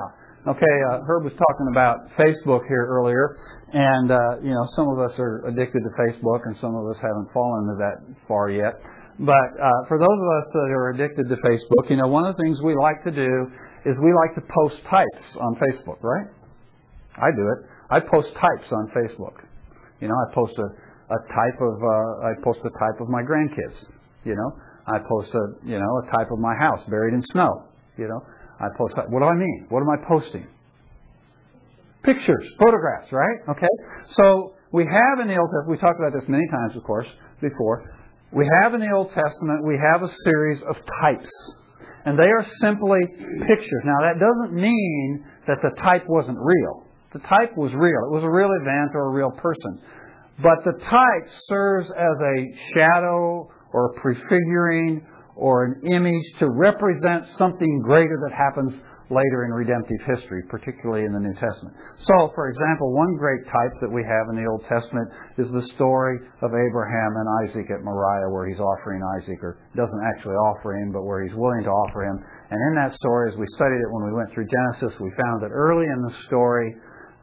Okay, 0.48 0.76
uh, 0.92 1.00
Herb 1.08 1.24
was 1.24 1.34
talking 1.34 1.68
about 1.72 2.12
Facebook 2.20 2.68
here 2.68 2.86
earlier, 2.86 3.38
and 3.74 4.12
uh, 4.12 4.40
you 4.44 4.52
know 4.52 4.68
some 4.76 4.88
of 4.90 5.00
us 5.00 5.18
are 5.20 5.46
addicted 5.48 5.82
to 5.82 5.92
Facebook, 5.98 6.42
and 6.46 6.56
some 6.58 6.76
of 6.76 6.86
us 6.88 6.98
haven't 7.02 7.32
fallen 7.34 7.68
to 7.68 7.76
that 7.80 7.98
far 8.28 8.50
yet. 8.50 8.80
But 9.18 9.48
uh, 9.58 9.88
for 9.88 9.98
those 9.98 10.20
of 10.20 10.30
us 10.44 10.48
that 10.54 10.70
are 10.76 10.90
addicted 10.92 11.30
to 11.30 11.36
Facebook, 11.38 11.90
you 11.90 11.98
know 11.98 12.08
one 12.08 12.26
of 12.26 12.36
the 12.36 12.44
things 12.44 12.62
we 12.62 12.76
like 12.76 13.04
to 13.06 13.12
do 13.12 13.48
is 13.86 13.96
we 14.02 14.14
like 14.14 14.36
to 14.36 14.42
post 14.42 14.82
types 14.90 15.26
on 15.40 15.56
Facebook, 15.56 16.02
right? 16.02 16.28
I 17.18 17.32
do 17.36 17.48
it. 17.50 17.70
I 17.90 18.00
post 18.00 18.34
types 18.34 18.72
on 18.72 18.92
Facebook. 18.92 19.46
You 20.02 20.10
know, 20.10 20.16
I 20.16 20.34
post 20.34 20.54
a, 20.58 20.68
a 21.14 21.20
type 21.30 21.60
of 21.62 21.76
uh, 21.82 22.28
I 22.28 22.32
post 22.44 22.60
a 22.66 22.70
type 22.70 23.00
of 23.00 23.10
my 23.10 23.22
grandkids. 23.22 23.86
You 24.24 24.36
know, 24.36 24.52
I 24.88 25.00
post 25.00 25.30
a 25.34 25.66
you 25.66 25.80
know 25.80 25.92
a 26.04 26.12
type 26.12 26.32
of 26.32 26.40
my 26.40 26.56
house 26.56 26.84
buried 26.90 27.14
in 27.14 27.24
snow. 27.32 27.64
You 27.98 28.08
know, 28.08 28.22
I 28.60 28.68
post. 28.78 28.96
What 29.10 29.20
do 29.20 29.26
I 29.26 29.36
mean? 29.36 29.68
What 29.70 29.82
am 29.82 29.90
I 29.90 29.98
posting? 30.08 30.48
Pictures, 32.06 32.46
photographs, 32.60 33.12
right? 33.12 33.38
Okay. 33.50 33.68
So 34.12 34.54
we 34.72 34.86
have 34.86 35.20
in 35.22 35.28
the 35.28 35.38
Old 35.38 35.50
Testament. 35.50 35.70
We 35.70 35.78
talked 35.78 36.00
about 36.00 36.14
this 36.14 36.30
many 36.30 36.48
times, 36.52 36.76
of 36.76 36.84
course, 36.84 37.08
before. 37.42 37.92
We 38.32 38.48
have 38.62 38.74
in 38.74 38.82
the 38.82 38.92
Old 38.92 39.10
Testament. 39.10 39.66
We 39.66 39.80
have 39.82 40.04
a 40.04 40.14
series 40.24 40.62
of 40.62 40.76
types. 41.02 41.30
And 42.06 42.20
they 42.20 42.28
are 42.28 42.46
simply 42.62 43.02
pictures. 43.48 43.82
Now, 43.84 43.98
that 44.06 44.20
doesn't 44.20 44.54
mean 44.54 45.26
that 45.48 45.62
the 45.62 45.72
type 45.82 46.04
wasn't 46.08 46.38
real. 46.40 46.84
The 47.14 47.20
type 47.20 47.58
was 47.58 47.74
real. 47.74 48.12
It 48.12 48.14
was 48.14 48.24
a 48.24 48.30
real 48.30 48.50
event 48.62 48.92
or 48.94 49.08
a 49.08 49.12
real 49.12 49.32
person. 49.32 49.82
But 50.44 50.64
the 50.66 50.78
type 50.86 51.32
serves 51.48 51.90
as 51.90 52.18
a 52.22 52.74
shadow 52.74 53.50
or 53.74 53.92
a 53.92 54.02
prefiguring 54.02 55.08
or 55.36 55.66
an 55.66 55.82
image 55.92 56.26
to 56.40 56.50
represent 56.50 57.26
something 57.38 57.82
greater 57.84 58.20
that 58.28 58.36
happens 58.36 58.74
later 59.10 59.46
in 59.46 59.54
redemptive 59.54 60.02
history, 60.06 60.42
particularly 60.50 61.06
in 61.06 61.14
the 61.14 61.22
New 61.22 61.34
Testament. 61.38 61.78
So, 62.02 62.32
for 62.34 62.50
example, 62.50 62.94
one 62.94 63.16
great 63.18 63.46
type 63.46 63.74
that 63.82 63.92
we 63.92 64.02
have 64.02 64.26
in 64.34 64.36
the 64.42 64.50
Old 64.50 64.66
Testament 64.66 65.10
is 65.38 65.52
the 65.52 65.62
story 65.78 66.18
of 66.42 66.50
Abraham 66.50 67.12
and 67.14 67.28
Isaac 67.46 67.70
at 67.70 67.86
Moriah, 67.86 68.34
where 68.34 68.50
he's 68.50 68.60
offering 68.60 69.06
Isaac, 69.22 69.38
or 69.46 69.62
doesn't 69.76 70.04
actually 70.10 70.36
offer 70.36 70.74
him, 70.74 70.92
but 70.92 71.06
where 71.06 71.22
he's 71.22 71.36
willing 71.36 71.64
to 71.64 71.70
offer 71.70 72.04
him. 72.04 72.18
And 72.50 72.60
in 72.72 72.74
that 72.82 72.94
story, 72.98 73.32
as 73.32 73.38
we 73.38 73.46
studied 73.54 73.82
it 73.82 73.90
when 73.94 74.10
we 74.10 74.14
went 74.14 74.34
through 74.34 74.50
Genesis, 74.50 74.98
we 75.00 75.12
found 75.22 75.44
that 75.46 75.54
early 75.54 75.86
in 75.86 76.02
the 76.02 76.14
story, 76.26 76.74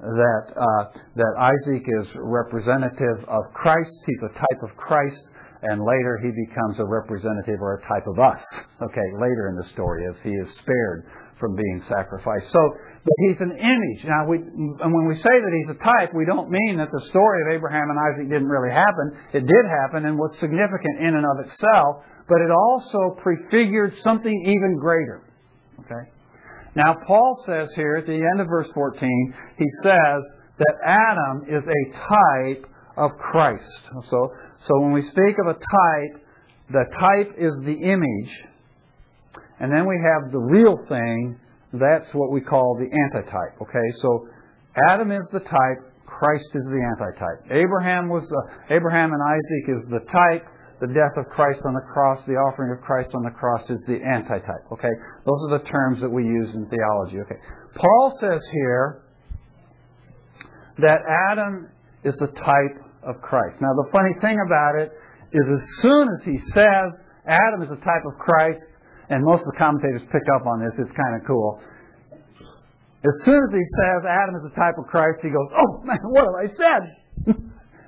that 0.03 0.47
uh, 0.59 0.85
that 1.15 1.35
Isaac 1.39 1.87
is 1.87 2.07
representative 2.19 3.23
of 3.29 3.43
Christ. 3.55 3.95
He's 4.07 4.23
a 4.27 4.35
type 4.35 4.61
of 4.63 4.77
Christ, 4.77 5.23
and 5.63 5.79
later 5.79 6.19
he 6.19 6.31
becomes 6.31 6.81
a 6.81 6.85
representative 6.85 7.63
or 7.63 7.79
a 7.79 7.83
type 7.87 8.07
of 8.11 8.19
us. 8.19 8.43
Okay, 8.83 9.09
later 9.15 9.49
in 9.51 9.57
the 9.57 9.69
story, 9.71 10.03
as 10.11 10.19
he 10.23 10.31
is 10.31 10.51
spared 10.59 11.07
from 11.43 11.57
being 11.59 11.83
sacrificed. 11.91 12.47
So, 12.55 12.63
but 13.03 13.15
he's 13.27 13.41
an 13.41 13.51
image. 13.51 14.07
Now, 14.07 14.31
we, 14.31 14.39
and 14.39 14.95
when 14.95 15.11
we 15.11 15.17
say 15.17 15.35
that 15.43 15.51
he's 15.51 15.75
a 15.75 15.79
type, 15.83 16.15
we 16.15 16.25
don't 16.25 16.49
mean 16.55 16.79
that 16.79 16.87
the 16.95 17.03
story 17.11 17.43
of 17.43 17.59
Abraham 17.59 17.91
and 17.91 17.99
Isaac 17.99 18.31
didn't 18.31 18.47
really 18.47 18.71
happen. 18.71 19.19
It 19.35 19.43
did 19.43 19.65
happen 19.83 20.07
and 20.07 20.17
was 20.17 20.31
significant 20.39 21.03
in 21.03 21.19
and 21.19 21.27
of 21.27 21.45
itself, 21.45 22.07
but 22.29 22.39
it 22.47 22.53
also 22.55 23.19
prefigured 23.19 23.99
something 24.07 24.31
even 24.31 24.79
greater. 24.79 25.27
Okay? 25.81 26.07
Now, 26.77 26.95
Paul 27.09 27.43
says 27.45 27.69
here 27.75 27.97
at 27.97 28.07
the 28.07 28.15
end 28.15 28.41
of 28.41 28.47
verse 28.47 28.71
14, 28.73 29.35
he 29.59 29.67
says 29.83 30.23
that 30.59 30.75
Adam 30.87 31.43
is 31.51 31.67
a 31.67 31.83
type 32.07 32.71
of 32.97 33.11
Christ. 33.19 33.83
So, 34.09 34.31
so 34.63 34.81
when 34.81 34.93
we 34.93 35.03
speak 35.03 35.35
of 35.43 35.49
a 35.49 35.59
type, 35.59 36.23
the 36.71 36.85
type 36.95 37.35
is 37.37 37.53
the 37.65 37.83
image 37.83 38.31
and 39.63 39.71
then 39.71 39.87
we 39.87 39.95
have 40.03 40.33
the 40.33 40.43
real 40.43 40.75
thing. 40.91 41.39
That's 41.73 42.11
what 42.13 42.33
we 42.33 42.43
call 42.43 42.77
the 42.77 42.91
antitype. 42.91 43.63
Okay, 43.63 43.89
so 44.03 44.27
Adam 44.91 45.13
is 45.13 45.23
the 45.33 45.39
type. 45.39 45.81
Christ 46.05 46.51
is 46.53 46.67
the 46.67 46.83
antitype. 46.83 47.47
Abraham 47.47 48.11
was 48.11 48.27
uh, 48.27 48.75
Abraham 48.75 49.13
and 49.15 49.23
Isaac 49.23 49.65
is 49.71 49.83
the 49.89 50.05
type. 50.11 50.45
The 50.83 50.89
death 50.89 51.15
of 51.17 51.31
Christ 51.31 51.63
on 51.65 51.75
the 51.75 51.87
cross, 51.95 52.19
the 52.27 52.35
offering 52.35 52.77
of 52.77 52.83
Christ 52.83 53.15
on 53.15 53.23
the 53.23 53.31
cross 53.31 53.63
is 53.71 53.81
the 53.87 54.03
antitype. 54.03 54.67
Okay, 54.73 54.91
those 55.25 55.41
are 55.47 55.59
the 55.63 55.65
terms 55.71 56.01
that 56.01 56.11
we 56.11 56.25
use 56.25 56.53
in 56.55 56.67
theology. 56.67 57.23
Okay, 57.23 57.39
Paul 57.77 58.19
says 58.21 58.43
here 58.51 59.05
that 60.79 61.03
Adam 61.31 61.69
is 62.03 62.17
the 62.17 62.27
type 62.27 62.83
of 63.07 63.23
Christ. 63.23 63.57
Now, 63.61 63.71
the 63.79 63.91
funny 63.93 64.15
thing 64.21 64.43
about 64.45 64.75
it 64.75 64.91
is, 65.31 65.47
as 65.47 65.83
soon 65.83 66.09
as 66.09 66.25
he 66.25 66.37
says 66.53 66.91
Adam 67.27 67.63
is 67.63 67.69
the 67.69 67.77
type 67.77 68.03
of 68.05 68.19
Christ, 68.19 68.59
and 69.13 69.21
most 69.25 69.45
of 69.45 69.53
the 69.53 69.59
commentators 69.61 70.01
pick 70.09 70.25
up 70.33 70.49
on 70.49 70.65
this. 70.65 70.73
It's 70.81 70.97
kind 70.97 71.21
of 71.21 71.27
cool. 71.29 71.61
As 73.05 73.17
soon 73.25 73.37
as 73.45 73.53
he 73.53 73.61
says 73.61 74.01
Adam 74.09 74.41
is 74.41 74.45
the 74.49 74.57
type 74.57 74.79
of 74.79 74.89
Christ, 74.89 75.21
he 75.21 75.29
goes, 75.29 75.53
"Oh 75.53 75.85
man, 75.85 76.01
what 76.09 76.25
have 76.25 76.39
I 76.41 76.49
said? 76.57 76.83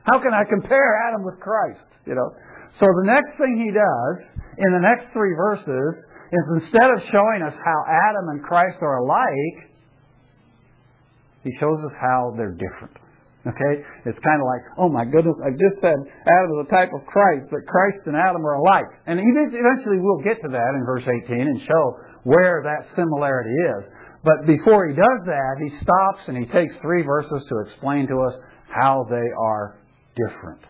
How 0.04 0.20
can 0.20 0.34
I 0.34 0.44
compare 0.44 1.00
Adam 1.08 1.24
with 1.24 1.40
Christ?" 1.40 1.88
You 2.04 2.14
know. 2.14 2.28
So 2.74 2.84
the 2.84 3.06
next 3.06 3.38
thing 3.38 3.56
he 3.56 3.72
does 3.72 4.16
in 4.58 4.72
the 4.72 4.82
next 4.84 5.12
three 5.14 5.32
verses 5.32 5.96
is 6.32 6.44
instead 6.60 6.90
of 6.90 7.00
showing 7.08 7.42
us 7.42 7.54
how 7.54 7.78
Adam 7.88 8.28
and 8.28 8.42
Christ 8.42 8.78
are 8.82 8.98
alike, 8.98 9.70
he 11.44 11.52
shows 11.60 11.78
us 11.84 11.94
how 12.00 12.34
they're 12.36 12.52
different. 12.58 12.98
Okay? 13.46 13.84
It's 14.08 14.18
kind 14.24 14.40
of 14.40 14.46
like, 14.48 14.64
oh 14.78 14.88
my 14.88 15.04
goodness, 15.04 15.36
I 15.44 15.52
just 15.52 15.80
said 15.80 15.96
Adam 16.24 16.48
is 16.56 16.66
a 16.66 16.70
type 16.70 16.90
of 16.96 17.04
Christ, 17.06 17.52
but 17.52 17.60
Christ 17.68 18.06
and 18.06 18.16
Adam 18.16 18.44
are 18.44 18.56
alike. 18.56 18.88
And 19.06 19.20
eventually 19.20 20.00
we'll 20.00 20.24
get 20.24 20.40
to 20.42 20.48
that 20.48 20.70
in 20.76 20.82
verse 20.86 21.04
18 21.04 21.40
and 21.40 21.60
show 21.60 21.84
where 22.24 22.64
that 22.64 22.88
similarity 22.96 23.54
is. 23.76 23.84
But 24.24 24.46
before 24.46 24.88
he 24.88 24.94
does 24.96 25.20
that, 25.26 25.54
he 25.60 25.68
stops 25.76 26.24
and 26.28 26.38
he 26.38 26.46
takes 26.46 26.74
three 26.80 27.02
verses 27.02 27.44
to 27.48 27.54
explain 27.66 28.08
to 28.08 28.16
us 28.22 28.34
how 28.68 29.06
they 29.10 29.28
are 29.38 29.76
different. 30.16 30.60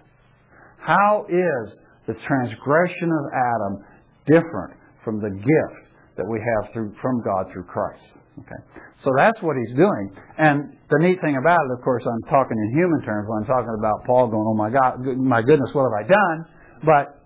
How 0.79 1.27
is 1.29 1.79
the 2.07 2.15
transgression 2.27 3.11
of 3.13 3.25
Adam 3.33 3.85
different 4.27 4.75
from 5.05 5.21
the 5.21 5.31
gift 5.31 5.85
that 6.17 6.27
we 6.27 6.41
have 6.41 6.73
through, 6.73 6.95
from 7.01 7.23
God 7.23 7.53
through 7.53 7.65
Christ? 7.65 8.03
Okay. 8.41 8.61
So 9.05 9.11
that's 9.17 9.41
what 9.43 9.57
he's 9.57 9.75
doing. 9.77 10.11
And 10.39 10.77
the 10.91 10.99
neat 10.99 11.21
thing 11.21 11.37
about 11.39 11.61
it, 11.71 11.79
of 11.79 11.85
course, 11.85 12.03
I'm 12.05 12.23
talking 12.29 12.59
in 12.59 12.77
human 12.77 13.01
terms 13.03 13.29
when 13.29 13.43
I'm 13.43 13.47
talking 13.47 13.77
about 13.79 14.05
Paul 14.07 14.29
going, 14.29 14.47
oh 14.47 14.55
my 14.55 14.71
God, 14.71 14.99
my 15.19 15.41
goodness, 15.43 15.71
what 15.73 15.87
have 15.87 15.95
I 15.95 16.09
done? 16.09 16.39
But, 16.85 17.23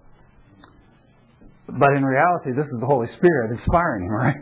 but 1.78 1.96
in 1.96 2.04
reality, 2.04 2.52
this 2.52 2.66
is 2.66 2.76
the 2.78 2.86
Holy 2.86 3.08
Spirit 3.16 3.52
inspiring 3.52 4.04
him, 4.04 4.12
right? 4.12 4.36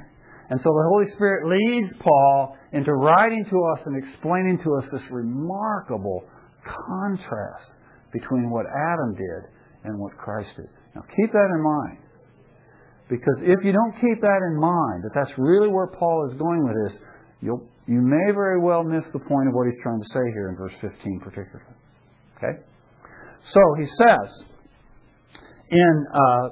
And 0.50 0.61
so 0.61 0.70
the 0.70 0.87
Holy 0.90 1.07
Spirit 1.14 1.46
leads 1.46 1.92
Paul 2.00 2.57
into 2.72 2.92
writing 2.92 3.44
to 3.44 3.59
us 3.74 3.81
and 3.87 3.96
explaining 3.96 4.59
to 4.64 4.74
us 4.74 4.85
this 4.92 5.02
remarkable 5.11 6.24
contrast 6.62 7.70
between 8.12 8.50
what 8.50 8.66
Adam 8.66 9.14
did 9.14 9.50
and 9.85 9.98
what 9.98 10.16
Christ 10.16 10.50
did. 10.57 10.66
Now 10.94 11.02
keep 11.16 11.33
that 11.33 11.48
in 11.55 11.62
mind. 11.62 11.98
Because 13.09 13.38
if 13.42 13.64
you 13.64 13.73
don't 13.73 13.92
keep 14.01 14.21
that 14.21 14.40
in 14.51 14.59
mind, 14.59 15.05
that 15.05 15.12
that's 15.14 15.33
really 15.38 15.69
where 15.69 15.87
Paul 15.87 16.29
is 16.31 16.37
going 16.37 16.64
with 16.64 16.75
this, 16.85 17.01
you'll, 17.40 17.62
you 17.87 18.01
may 18.01 18.33
very 18.35 18.61
well 18.61 18.83
miss 18.83 19.07
the 19.12 19.21
point 19.21 19.49
of 19.49 19.55
what 19.55 19.66
he's 19.71 19.81
trying 19.83 20.01
to 20.01 20.09
say 20.09 20.25
here 20.35 20.49
in 20.49 20.57
verse 20.57 20.75
15 20.81 21.21
particularly. 21.21 21.77
Okay? 22.37 22.61
So 23.42 23.61
he 23.79 23.87
says, 23.87 24.45
in, 25.71 26.05
uh, 26.12 26.49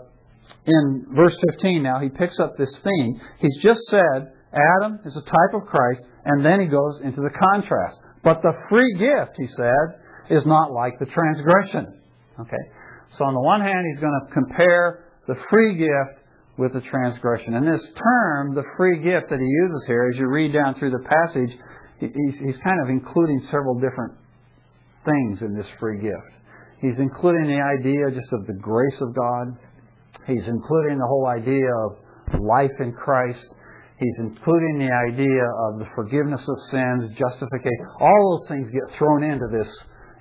in 0.66 1.06
verse 1.10 1.36
15 1.50 1.82
now, 1.82 1.98
he 1.98 2.08
picks 2.08 2.38
up 2.38 2.56
this 2.56 2.72
theme. 2.84 3.20
He's 3.38 3.58
just 3.60 3.80
said 3.88 4.32
Adam 4.54 5.00
is 5.04 5.16
a 5.16 5.22
type 5.22 5.54
of 5.54 5.66
Christ, 5.66 6.06
and 6.24 6.44
then 6.44 6.60
he 6.60 6.66
goes 6.66 7.00
into 7.02 7.20
the 7.20 7.30
contrast. 7.30 7.96
But 8.22 8.42
the 8.42 8.52
free 8.68 8.94
gift, 8.96 9.32
he 9.36 9.48
said, 9.48 10.00
is 10.30 10.46
not 10.46 10.72
like 10.72 10.98
the 11.00 11.06
transgression. 11.06 12.00
Okay? 12.40 12.64
So 13.18 13.24
on 13.24 13.34
the 13.34 13.40
one 13.40 13.60
hand, 13.60 13.84
he's 13.90 14.00
going 14.00 14.18
to 14.26 14.32
compare 14.32 15.04
the 15.26 15.34
free 15.50 15.76
gift 15.76 16.23
with 16.56 16.72
the 16.72 16.80
transgression. 16.80 17.54
And 17.54 17.66
this 17.66 17.82
term, 17.96 18.54
the 18.54 18.64
free 18.76 19.02
gift 19.02 19.30
that 19.30 19.40
he 19.40 19.46
uses 19.46 19.84
here, 19.86 20.10
as 20.12 20.18
you 20.18 20.26
read 20.26 20.52
down 20.52 20.74
through 20.78 20.90
the 20.90 21.04
passage, 21.08 21.56
he's, 21.98 22.58
kind 22.58 22.80
of 22.82 22.88
including 22.88 23.40
several 23.50 23.74
different 23.74 24.14
things 25.04 25.42
in 25.42 25.54
this 25.54 25.66
free 25.80 26.00
gift. 26.00 26.32
He's 26.80 26.98
including 26.98 27.46
the 27.46 27.60
idea 27.60 28.10
just 28.10 28.32
of 28.32 28.46
the 28.46 28.54
grace 28.54 29.00
of 29.00 29.14
God. 29.14 29.56
He's 30.26 30.46
including 30.46 30.98
the 30.98 31.06
whole 31.06 31.26
idea 31.26 31.70
of 31.86 32.40
life 32.40 32.72
in 32.80 32.92
Christ. 32.92 33.44
He's 33.98 34.18
including 34.18 34.78
the 34.78 34.92
idea 35.10 35.44
of 35.68 35.78
the 35.78 35.88
forgiveness 35.94 36.46
of 36.46 36.56
sins, 36.70 37.16
justification. 37.16 37.86
All 38.00 38.38
those 38.38 38.48
things 38.48 38.70
get 38.70 38.98
thrown 38.98 39.22
into 39.22 39.46
this, 39.52 39.70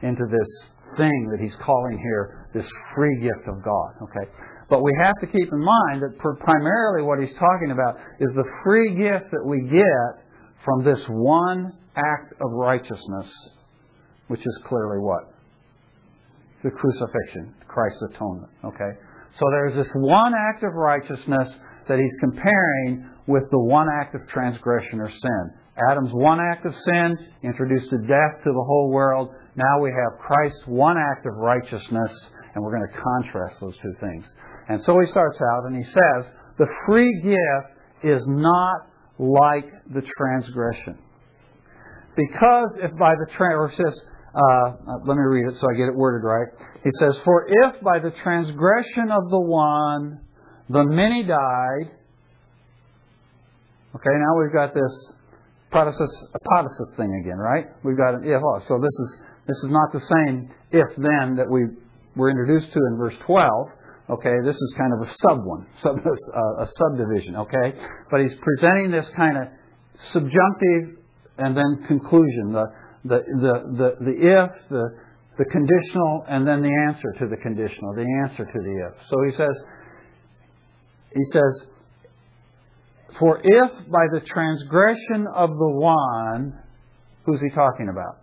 into 0.02 0.26
this 0.30 0.70
thing 0.98 1.30
that 1.32 1.42
he's 1.42 1.56
calling 1.58 1.98
here 1.98 2.48
this 2.54 2.70
free 2.96 3.20
gift 3.22 3.48
of 3.48 3.64
God. 3.64 3.90
Okay, 4.04 4.32
but 4.70 4.82
we 4.82 4.92
have 5.02 5.16
to 5.22 5.28
keep 5.28 5.52
in 5.52 5.60
mind 5.60 6.02
that 6.02 6.18
primarily 6.40 7.04
what 7.04 7.20
he's 7.20 7.34
talking 7.38 7.72
about 7.72 7.98
is 8.20 8.34
the 8.34 8.46
free 8.64 8.96
gift 8.96 9.32
that 9.32 9.46
we 9.46 9.62
get 9.62 10.24
from 10.64 10.84
this 10.84 11.04
one 11.10 11.74
act 11.96 12.34
of 12.42 12.52
righteousness, 12.52 13.30
which 14.28 14.40
is 14.40 14.60
clearly 14.66 15.00
what? 15.00 15.24
The 16.64 16.72
crucifixion, 16.72 17.54
Christ's 17.68 18.02
atonement. 18.14 18.50
Okay? 18.64 18.92
So 19.38 19.46
there's 19.52 19.76
this 19.76 19.92
one 19.96 20.34
act 20.34 20.64
of 20.64 20.74
righteousness 20.74 21.54
that 21.88 22.00
he's 22.00 22.16
comparing 22.20 23.10
with 23.28 23.44
the 23.52 23.60
one 23.60 23.88
act 24.02 24.16
of 24.16 24.22
transgression 24.30 25.00
or 25.00 25.10
sin. 25.10 25.52
Adam's 25.90 26.14
one 26.14 26.40
act 26.40 26.66
of 26.66 26.76
sin 26.76 27.18
introduced 27.42 27.92
a 27.92 27.98
death 27.98 28.44
to 28.44 28.52
the 28.52 28.64
whole 28.66 28.92
world. 28.92 29.30
Now 29.56 29.82
we 29.82 29.90
have 29.90 30.20
Christ's 30.20 30.64
one 30.68 30.98
act 30.98 31.26
of 31.26 31.34
righteousness, 31.36 32.30
and 32.54 32.64
we're 32.64 32.78
going 32.78 32.88
to 32.92 33.00
contrast 33.02 33.56
those 33.60 33.76
two 33.82 33.94
things. 34.00 34.26
And 34.70 34.82
so 34.84 35.00
he 35.00 35.08
starts 35.08 35.40
out 35.42 35.66
and 35.66 35.76
he 35.76 35.84
says, 35.84 36.32
the 36.58 36.68
free 36.86 37.22
gift 37.22 38.04
is 38.04 38.24
not 38.28 38.88
like 39.20 39.66
the 39.94 40.02
transgression. 40.18 40.98
Because 42.16 42.78
if 42.82 42.92
by 42.98 43.14
the 43.16 43.72
says, 43.72 44.02
uh, 44.36 44.98
let 45.06 45.16
me 45.16 45.24
read 45.24 45.48
it 45.48 45.56
so 45.56 45.68
I 45.70 45.78
get 45.78 45.88
it 45.88 45.96
worded 45.96 46.26
right. 46.26 46.48
He 46.84 46.90
says, 47.00 47.20
For 47.24 47.48
if 47.48 47.82
by 47.82 48.00
the 48.00 48.12
transgression 48.12 49.12
of 49.12 49.30
the 49.30 49.40
one 49.40 50.20
the 50.70 50.84
many 50.84 51.24
died. 51.24 51.88
Okay, 53.96 54.10
now 54.10 54.42
we've 54.42 54.54
got 54.54 54.74
this 54.74 55.14
protasis 55.72 56.96
thing 56.98 57.14
again, 57.22 57.38
right? 57.38 57.66
We've 57.84 57.98
got 57.98 58.16
an 58.16 58.24
if. 58.24 58.42
Oh, 58.44 58.60
so 58.68 58.80
this 58.80 58.94
is 59.00 59.22
this 59.46 59.58
is 59.58 59.70
not 59.70 59.92
the 59.92 60.00
same 60.00 60.50
if 60.72 60.96
then 60.98 61.36
that 61.36 61.50
we 61.50 61.62
were 62.16 62.30
introduced 62.30 62.72
to 62.74 62.80
in 62.80 62.98
verse 62.98 63.16
12. 63.26 63.50
Okay, 64.10 64.34
this 64.44 64.56
is 64.56 64.76
kind 64.78 64.92
of 64.94 65.08
a 65.08 65.12
sub 65.12 65.46
one, 65.46 65.66
sub, 65.80 65.98
uh, 65.98 66.64
a 66.64 66.68
subdivision. 66.68 67.36
Okay, 67.38 67.74
but 68.12 68.22
he's 68.22 68.36
presenting 68.36 68.92
this 68.92 69.10
kind 69.16 69.38
of 69.38 69.48
subjunctive 69.96 70.98
and 71.38 71.56
then 71.56 71.86
conclusion. 71.88 72.52
The, 72.52 72.66
the, 73.06 73.18
the, 73.18 73.54
the, 73.78 74.06
the 74.06 74.12
if, 74.12 74.70
the, 74.70 74.84
the 75.38 75.46
conditional, 75.46 76.26
and 76.28 76.48
then 76.48 76.62
the 76.62 76.72
answer 76.88 77.14
to 77.20 77.28
the 77.28 77.38
conditional, 77.38 77.94
the 77.96 78.06
answer 78.24 78.46
to 78.46 78.60
the 78.60 78.90
if. 78.90 79.08
So 79.10 79.16
he 79.26 79.32
says, 79.32 79.56
he 81.14 81.24
says, 81.32 81.68
for 83.20 83.40
if 83.44 83.72
by 83.90 84.06
the 84.12 84.22
transgression 84.26 85.28
of 85.34 85.50
the 85.50 85.70
one, 85.70 86.60
who's 87.26 87.40
he 87.42 87.50
talking 87.56 87.90
about? 87.90 88.20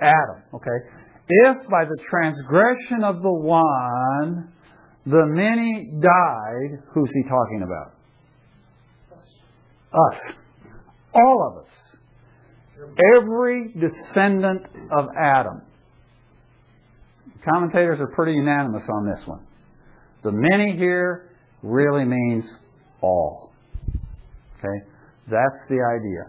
Adam, 0.00 0.42
okay. 0.54 0.99
If 1.32 1.68
by 1.68 1.84
the 1.84 1.96
transgression 2.10 3.04
of 3.04 3.22
the 3.22 3.32
one 3.32 4.52
the 5.06 5.26
many 5.26 5.90
died, 6.00 6.82
who's 6.92 7.10
he 7.14 7.22
talking 7.22 7.62
about? 7.62 7.94
Us. 9.92 10.34
All 11.14 11.50
of 11.50 11.64
us. 11.64 11.72
Every 13.16 13.72
descendant 13.72 14.66
of 14.92 15.06
Adam. 15.18 15.62
Commentators 17.44 17.98
are 18.00 18.08
pretty 18.14 18.32
unanimous 18.32 18.82
on 18.88 19.06
this 19.06 19.26
one. 19.26 19.46
The 20.22 20.32
many 20.32 20.76
here 20.76 21.30
really 21.62 22.04
means 22.04 22.44
all. 23.00 23.52
Okay? 24.58 24.84
That's 25.30 25.68
the 25.68 25.78
idea. 25.80 26.24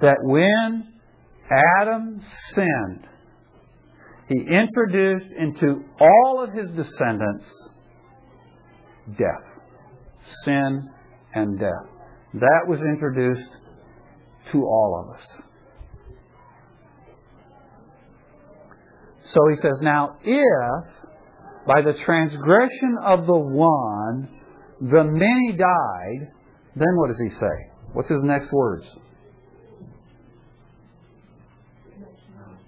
That 0.00 0.16
when 0.22 0.92
Adam 1.80 2.22
sinned, 2.54 3.06
he 4.28 4.40
introduced 4.40 5.26
into 5.38 5.84
all 6.00 6.42
of 6.42 6.52
his 6.54 6.70
descendants 6.70 7.48
death. 9.10 9.44
Sin 10.44 10.88
and 11.34 11.58
death. 11.58 11.86
That 12.34 12.62
was 12.66 12.80
introduced 12.80 13.50
to 14.52 14.62
all 14.64 15.04
of 15.04 15.16
us. 15.16 15.26
So 19.26 19.40
he 19.50 19.56
says, 19.56 19.78
Now, 19.82 20.16
if 20.22 20.84
by 21.66 21.82
the 21.82 21.94
transgression 22.04 22.96
of 23.04 23.26
the 23.26 23.38
one 23.38 24.28
the 24.80 25.04
many 25.04 25.56
died, 25.56 26.32
then 26.76 26.96
what 26.96 27.08
does 27.08 27.20
he 27.22 27.30
say? 27.30 27.70
What's 27.92 28.08
his 28.08 28.18
next 28.22 28.52
words? 28.52 28.86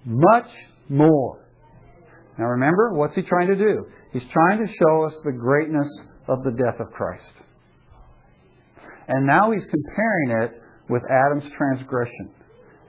Much 0.05 0.49
more. 0.87 1.46
Now 2.37 2.45
remember, 2.45 2.93
what's 2.93 3.15
he 3.15 3.23
trying 3.23 3.47
to 3.47 3.55
do? 3.55 3.85
He's 4.13 4.25
trying 4.31 4.65
to 4.65 4.71
show 4.71 5.03
us 5.05 5.13
the 5.23 5.31
greatness 5.31 5.87
of 6.27 6.43
the 6.43 6.51
death 6.51 6.79
of 6.79 6.91
Christ. 6.91 7.23
And 9.07 9.25
now 9.25 9.51
he's 9.51 9.65
comparing 9.65 10.43
it 10.43 10.61
with 10.89 11.01
Adam's 11.09 11.49
transgression. 11.57 12.29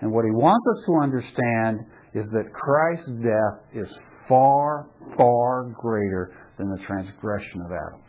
And 0.01 0.13
what 0.13 0.25
he 0.25 0.31
wants 0.31 0.67
us 0.77 0.87
to 0.87 0.97
understand 1.03 1.81
is 2.15 2.27
that 2.33 2.53
Christ's 2.53 3.11
death 3.23 3.61
is 3.75 3.89
far, 4.29 4.89
far 5.17 5.73
greater 5.81 6.37
than 6.59 6.71
the 6.71 6.79
transgression 6.87 7.63
of 7.63 7.73
Adam. 7.73 8.01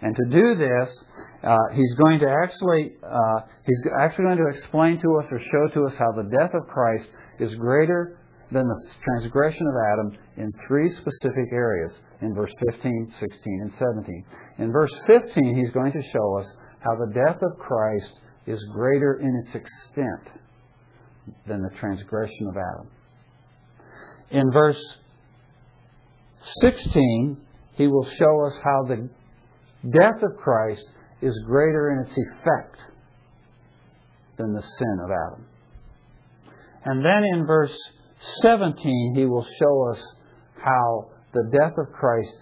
And 0.00 0.14
to 0.14 0.24
do 0.30 0.54
this, 0.54 1.04
uh, 1.42 1.56
he's 1.72 1.94
going 1.94 2.20
to 2.20 2.28
actually 2.28 2.92
uh, 3.02 3.40
he's 3.64 3.80
actually 4.00 4.24
going 4.26 4.38
to 4.38 4.58
explain 4.58 5.00
to 5.00 5.18
us 5.18 5.26
or 5.30 5.40
show 5.40 5.74
to 5.74 5.86
us 5.86 5.94
how 5.98 6.12
the 6.12 6.28
death 6.28 6.50
of 6.54 6.66
Christ 6.68 7.08
is 7.40 7.54
greater 7.56 8.18
than 8.50 8.66
the 8.66 8.94
transgression 9.04 9.66
of 9.66 9.74
Adam 9.92 10.18
in 10.36 10.52
three 10.66 10.90
specific 10.94 11.52
areas 11.52 11.92
in 12.22 12.34
verse 12.34 12.52
15, 12.70 13.12
16, 13.20 13.60
and 13.62 13.72
17. 13.72 14.24
In 14.58 14.72
verse 14.72 14.92
15, 15.06 15.56
he's 15.56 15.72
going 15.72 15.92
to 15.92 16.02
show 16.12 16.38
us 16.38 16.46
how 16.80 16.94
the 16.96 17.12
death 17.12 17.38
of 17.42 17.58
Christ 17.58 18.20
is 18.46 18.58
greater 18.72 19.20
in 19.20 19.42
its 19.44 19.54
extent 19.54 20.40
than 21.46 21.62
the 21.62 21.76
transgression 21.78 22.48
of 22.48 22.56
Adam. 22.56 22.90
In 24.30 24.50
verse 24.52 24.82
16, 26.62 27.36
he 27.74 27.86
will 27.86 28.06
show 28.18 28.46
us 28.46 28.54
how 28.64 28.84
the 28.88 29.08
death 29.90 30.22
of 30.22 30.36
Christ 30.38 30.84
is 31.20 31.34
greater 31.46 31.90
in 31.90 32.06
its 32.06 32.16
effect 32.16 32.78
than 34.36 34.52
the 34.52 34.62
sin 34.62 34.98
of 35.04 35.10
Adam. 35.10 35.46
And 36.84 37.04
then 37.04 37.24
in 37.34 37.46
verse 37.46 37.76
17, 38.42 39.14
he 39.16 39.24
will 39.26 39.46
show 39.58 39.90
us 39.90 40.02
how 40.56 41.10
the 41.32 41.50
death 41.52 41.72
of 41.78 41.92
Christ 41.92 42.34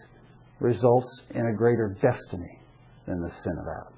results 0.61 1.09
in 1.31 1.47
a 1.47 1.57
greater 1.57 1.97
destiny 2.01 2.61
than 3.07 3.21
the 3.21 3.31
sin 3.43 3.53
of 3.59 3.67
Adam. 3.67 3.95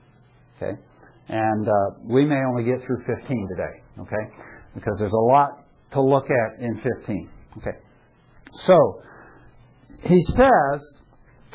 Okay? 0.56 0.82
And 1.28 1.68
uh, 1.68 1.72
we 2.04 2.24
may 2.24 2.40
only 2.48 2.64
get 2.64 2.84
through 2.84 3.04
15 3.06 3.48
today, 3.48 3.82
okay? 4.00 4.44
Because 4.74 4.96
there's 4.98 5.12
a 5.12 5.16
lot 5.16 5.64
to 5.92 6.02
look 6.02 6.24
at 6.24 6.62
in 6.62 6.76
15. 6.76 7.30
Okay. 7.58 7.76
So, 8.64 9.02
he 10.02 10.24
says, 10.36 11.00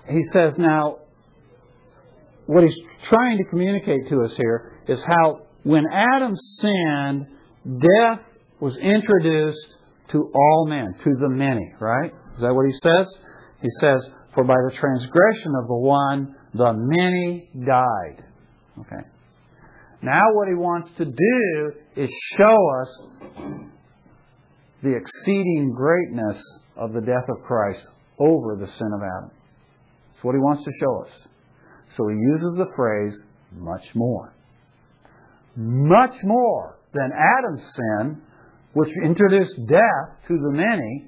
he 0.09 0.21
says 0.31 0.53
now, 0.57 0.97
what 2.45 2.63
he's 2.63 2.77
trying 3.07 3.37
to 3.37 3.43
communicate 3.45 4.09
to 4.09 4.21
us 4.23 4.35
here 4.35 4.77
is 4.87 5.03
how 5.03 5.47
when 5.63 5.85
Adam 5.91 6.35
sinned, 6.35 7.27
death 7.65 8.19
was 8.59 8.77
introduced 8.77 9.67
to 10.11 10.31
all 10.33 10.67
men, 10.67 10.93
to 11.03 11.09
the 11.19 11.29
many, 11.29 11.73
right? 11.79 12.11
Is 12.35 12.41
that 12.41 12.53
what 12.53 12.65
he 12.65 12.73
says? 12.83 13.07
He 13.61 13.69
says, 13.79 14.07
For 14.33 14.43
by 14.43 14.55
the 14.55 14.75
transgression 14.75 15.53
of 15.61 15.67
the 15.67 15.75
one, 15.75 16.35
the 16.53 16.73
many 16.73 17.49
died. 17.65 18.23
Okay. 18.79 19.07
Now, 20.01 20.21
what 20.33 20.47
he 20.49 20.55
wants 20.55 20.91
to 20.97 21.05
do 21.05 21.71
is 21.95 22.09
show 22.37 22.57
us 22.81 22.99
the 24.83 24.95
exceeding 24.95 25.73
greatness 25.75 26.41
of 26.75 26.91
the 26.91 26.99
death 26.99 27.29
of 27.29 27.43
Christ 27.45 27.85
over 28.19 28.57
the 28.59 28.67
sin 28.67 28.91
of 28.93 29.01
Adam. 29.01 29.31
That's 30.11 30.23
what 30.23 30.33
he 30.35 30.39
wants 30.39 30.63
to 30.65 30.71
show 30.79 31.03
us. 31.03 31.11
So 31.95 32.07
he 32.09 32.15
uses 32.15 32.57
the 32.57 32.67
phrase, 32.75 33.13
much 33.53 33.95
more. 33.95 34.35
Much 35.55 36.15
more 36.23 36.79
than 36.93 37.11
Adam's 37.13 37.63
sin, 37.75 38.21
which 38.73 38.89
introduced 39.03 39.55
death 39.67 40.27
to 40.27 40.33
the 40.33 40.51
many, 40.51 41.05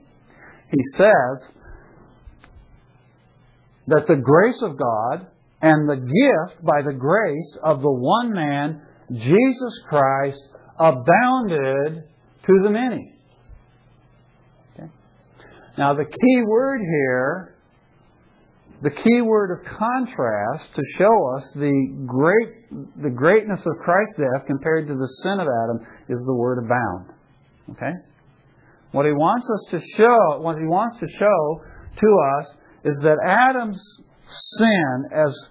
he 0.72 0.82
says 0.96 1.50
that 3.88 4.08
the 4.08 4.16
grace 4.16 4.62
of 4.62 4.78
God 4.78 5.28
and 5.62 5.90
the 5.90 5.96
gift 5.96 6.64
by 6.64 6.82
the 6.82 6.94
grace 6.94 7.58
of 7.64 7.82
the 7.82 7.92
one 7.92 8.34
man, 8.34 8.82
Jesus 9.12 9.80
Christ, 9.90 10.40
abounded 10.80 12.04
to 12.46 12.60
the 12.64 12.70
many. 12.70 13.14
Okay? 14.74 14.90
Now, 15.78 15.94
the 15.94 16.06
key 16.06 16.44
word 16.46 16.82
here, 16.82 17.56
the 18.84 18.92
key 18.92 19.22
word 19.22 19.58
of 19.58 19.66
contrast 19.78 20.76
to 20.76 20.82
show 20.98 21.36
us 21.36 21.50
the 21.56 22.06
great, 22.06 23.02
the 23.02 23.10
greatness 23.10 23.62
of 23.66 23.78
Christ's 23.84 24.18
death 24.18 24.46
compared 24.46 24.88
to 24.88 24.96
the 24.96 25.08
sin 25.24 25.40
of 25.40 25.48
Adam 25.48 25.88
is 26.10 26.24
the 26.26 26.34
word 26.34 26.60
abound. 26.64 27.15
Okay? 27.72 27.92
What 28.92 29.06
he 29.06 29.12
wants 29.12 29.46
us 29.46 29.72
to 29.72 29.88
show, 29.98 30.40
what 30.40 30.58
he 30.58 30.66
wants 30.66 31.00
to 31.00 31.08
show 31.08 31.62
to 32.00 32.20
us 32.40 32.56
is 32.84 32.98
that 33.04 33.18
Adam's 33.26 33.82
sin, 34.58 35.04
as, 35.12 35.50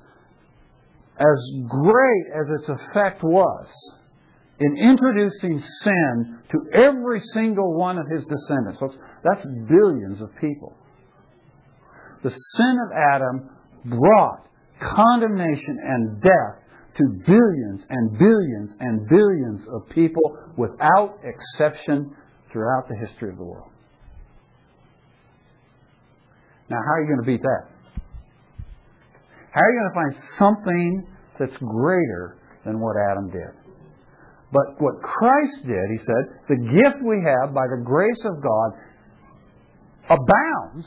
as 1.18 1.52
great 1.68 2.26
as 2.34 2.60
its 2.60 2.68
effect 2.68 3.22
was, 3.22 3.66
in 4.60 4.76
introducing 4.78 5.62
sin 5.82 6.38
to 6.50 6.58
every 6.72 7.20
single 7.32 7.74
one 7.74 7.98
of 7.98 8.06
his 8.08 8.24
descendants. 8.24 8.80
That's 9.24 9.44
billions 9.68 10.20
of 10.20 10.30
people. 10.40 10.74
The 12.22 12.30
sin 12.30 12.76
of 12.86 12.92
Adam 12.96 13.50
brought 13.84 14.46
condemnation 14.80 15.78
and 15.82 16.20
death 16.22 16.63
to 16.96 17.04
billions 17.26 17.84
and 17.90 18.18
billions 18.18 18.74
and 18.80 19.08
billions 19.08 19.66
of 19.72 19.88
people 19.90 20.38
without 20.56 21.18
exception 21.24 22.14
throughout 22.52 22.88
the 22.88 22.96
history 23.06 23.30
of 23.30 23.36
the 23.36 23.44
world. 23.44 23.70
Now, 26.70 26.78
how 26.78 26.92
are 26.92 27.02
you 27.02 27.08
going 27.08 27.24
to 27.24 27.26
beat 27.26 27.42
that? 27.42 27.68
How 29.50 29.60
are 29.60 29.70
you 29.70 29.80
going 29.80 29.90
to 29.90 29.94
find 29.94 30.24
something 30.38 31.06
that's 31.38 31.56
greater 31.58 32.38
than 32.64 32.80
what 32.80 32.96
Adam 33.10 33.30
did? 33.30 33.64
But 34.52 34.80
what 34.80 35.02
Christ 35.02 35.66
did, 35.66 35.90
he 35.90 35.98
said, 35.98 36.22
the 36.48 36.56
gift 36.56 37.02
we 37.04 37.16
have 37.16 37.52
by 37.52 37.66
the 37.66 37.82
grace 37.84 38.22
of 38.24 38.42
God 38.42 38.70
abounds. 40.10 40.86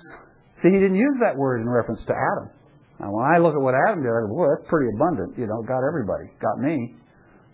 See, 0.63 0.69
he 0.71 0.79
didn't 0.79 0.95
use 0.95 1.19
that 1.21 1.35
word 1.35 1.61
in 1.61 1.69
reference 1.69 2.03
to 2.05 2.13
Adam. 2.13 2.49
Now, 2.99 3.13
when 3.13 3.25
I 3.25 3.37
look 3.37 3.53
at 3.53 3.61
what 3.61 3.75
Adam 3.77 4.01
did, 4.01 4.09
I 4.09 4.25
go, 4.25 4.33
boy, 4.33 4.47
that's 4.49 4.67
pretty 4.69 4.89
abundant. 4.95 5.37
You 5.37 5.45
know, 5.45 5.61
got 5.67 5.85
everybody, 5.85 6.33
got 6.41 6.57
me. 6.57 6.97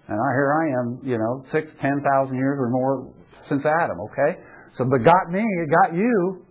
And 0.07 0.15
I, 0.19 0.29
here 0.35 0.51
I 0.51 0.65
am, 0.79 0.99
you 1.03 1.17
know, 1.17 1.43
six, 1.51 1.71
ten 1.81 2.03
thousand 2.03 2.35
years 2.35 2.57
or 2.59 2.69
more 2.69 3.11
since 3.49 3.63
Adam, 3.65 3.99
okay? 4.11 4.39
So, 4.77 4.85
but 4.85 5.03
got 5.03 5.31
me, 5.31 5.43
it 5.43 5.69
got 5.69 5.95
you. 5.95 6.45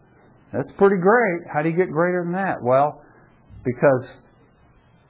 That's 0.53 0.71
pretty 0.77 1.01
great. 1.01 1.49
How 1.53 1.63
do 1.63 1.71
you 1.71 1.77
get 1.77 1.91
greater 1.91 2.23
than 2.25 2.33
that? 2.33 2.63
Well, 2.63 3.01
because 3.65 4.17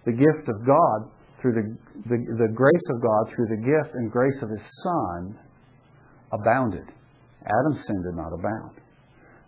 the 0.07 0.13
gift 0.13 0.49
of 0.49 0.67
God 0.67 1.11
through 1.41 1.55
the, 1.55 1.67
the, 2.07 2.19
the 2.39 2.51
grace 2.55 2.87
of 2.91 3.03
God, 3.03 3.35
through 3.35 3.51
the 3.51 3.63
gift 3.63 3.95
and 3.95 4.11
grace 4.11 4.39
of 4.43 4.49
His 4.51 4.63
Son, 4.85 5.39
abounded. 6.33 6.87
Adam's 7.45 7.85
sin 7.87 8.03
did 8.03 8.15
not 8.15 8.33
abound. 8.33 8.79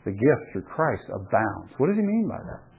The 0.04 0.10
gift 0.10 0.42
through 0.52 0.62
Christ 0.62 1.04
abounds. 1.08 1.72
What 1.78 1.86
does 1.86 1.96
he 1.96 2.02
mean 2.02 2.28
by 2.28 2.38
that? 2.38 2.73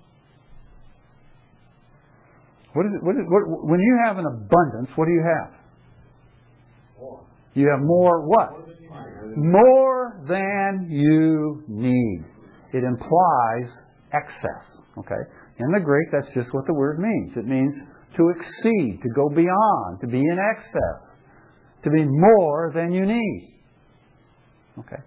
What 2.75 2.85
is 2.88 2.91
it, 2.93 3.03
what 3.03 3.15
is, 3.15 3.23
what, 3.29 3.43
when 3.63 3.79
you 3.79 3.99
have 4.05 4.17
an 4.17 4.25
abundance, 4.25 4.89
what 4.97 5.05
do 5.05 5.13
you 5.13 5.23
have? 5.23 5.51
More. 6.99 7.25
You 7.53 7.69
have 7.71 7.79
more 7.81 8.27
what? 8.27 8.51
More 9.38 10.21
than 10.27 10.88
you 10.89 11.63
need. 11.69 12.25
It 12.73 12.83
implies 12.83 13.71
excess. 14.11 14.81
Okay? 14.97 15.23
In 15.59 15.71
the 15.71 15.79
Greek, 15.79 16.09
that's 16.11 16.27
just 16.33 16.53
what 16.53 16.65
the 16.67 16.73
word 16.73 16.99
means. 16.99 17.38
It 17.38 17.45
means 17.45 17.73
to 18.17 18.29
exceed, 18.29 18.99
to 19.01 19.09
go 19.15 19.29
beyond, 19.29 20.01
to 20.01 20.07
be 20.07 20.19
in 20.19 20.38
excess, 20.38 21.01
to 21.83 21.89
be 21.89 22.03
more 22.03 22.73
than 22.75 22.91
you 22.91 23.05
need. 23.05 23.63
Okay? 24.79 25.01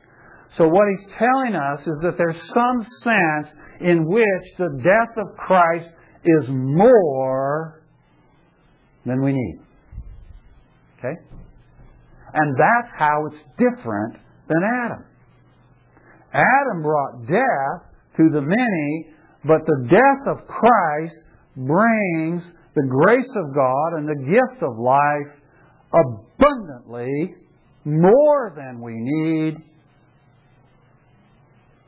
So 0.57 0.67
what 0.69 0.89
he's 0.89 1.13
telling 1.19 1.55
us 1.55 1.81
is 1.81 1.95
that 2.01 2.17
there's 2.17 2.41
some 2.55 2.87
sense 3.03 3.55
in 3.83 4.07
which 4.07 4.57
the 4.57 4.81
death 4.83 5.15
of 5.19 5.37
Christ 5.37 5.91
is 6.25 6.49
more 6.49 7.83
than 9.07 9.23
we 9.23 9.33
need. 9.33 9.61
Okay? 10.99 11.15
And 12.35 12.57
that's 12.59 12.93
how 12.99 13.27
it's 13.27 13.43
different 13.57 14.19
than 14.49 14.63
Adam. 14.85 15.05
Adam 16.33 16.83
brought 16.83 17.27
death 17.27 17.89
to 18.17 18.29
the 18.33 18.43
many, 18.43 19.07
but 19.45 19.65
the 19.67 19.89
death 19.89 20.37
of 20.37 20.47
Christ 20.47 21.15
brings 21.57 22.45
the 22.75 22.87
grace 22.89 23.31
of 23.37 23.55
God 23.55 23.95
and 23.97 24.09
the 24.09 24.25
gift 24.25 24.63
of 24.63 24.79
life 24.79 25.39
abundantly 25.93 27.35
more 27.85 28.53
than 28.57 28.81
we 28.81 28.95
need. 28.97 29.57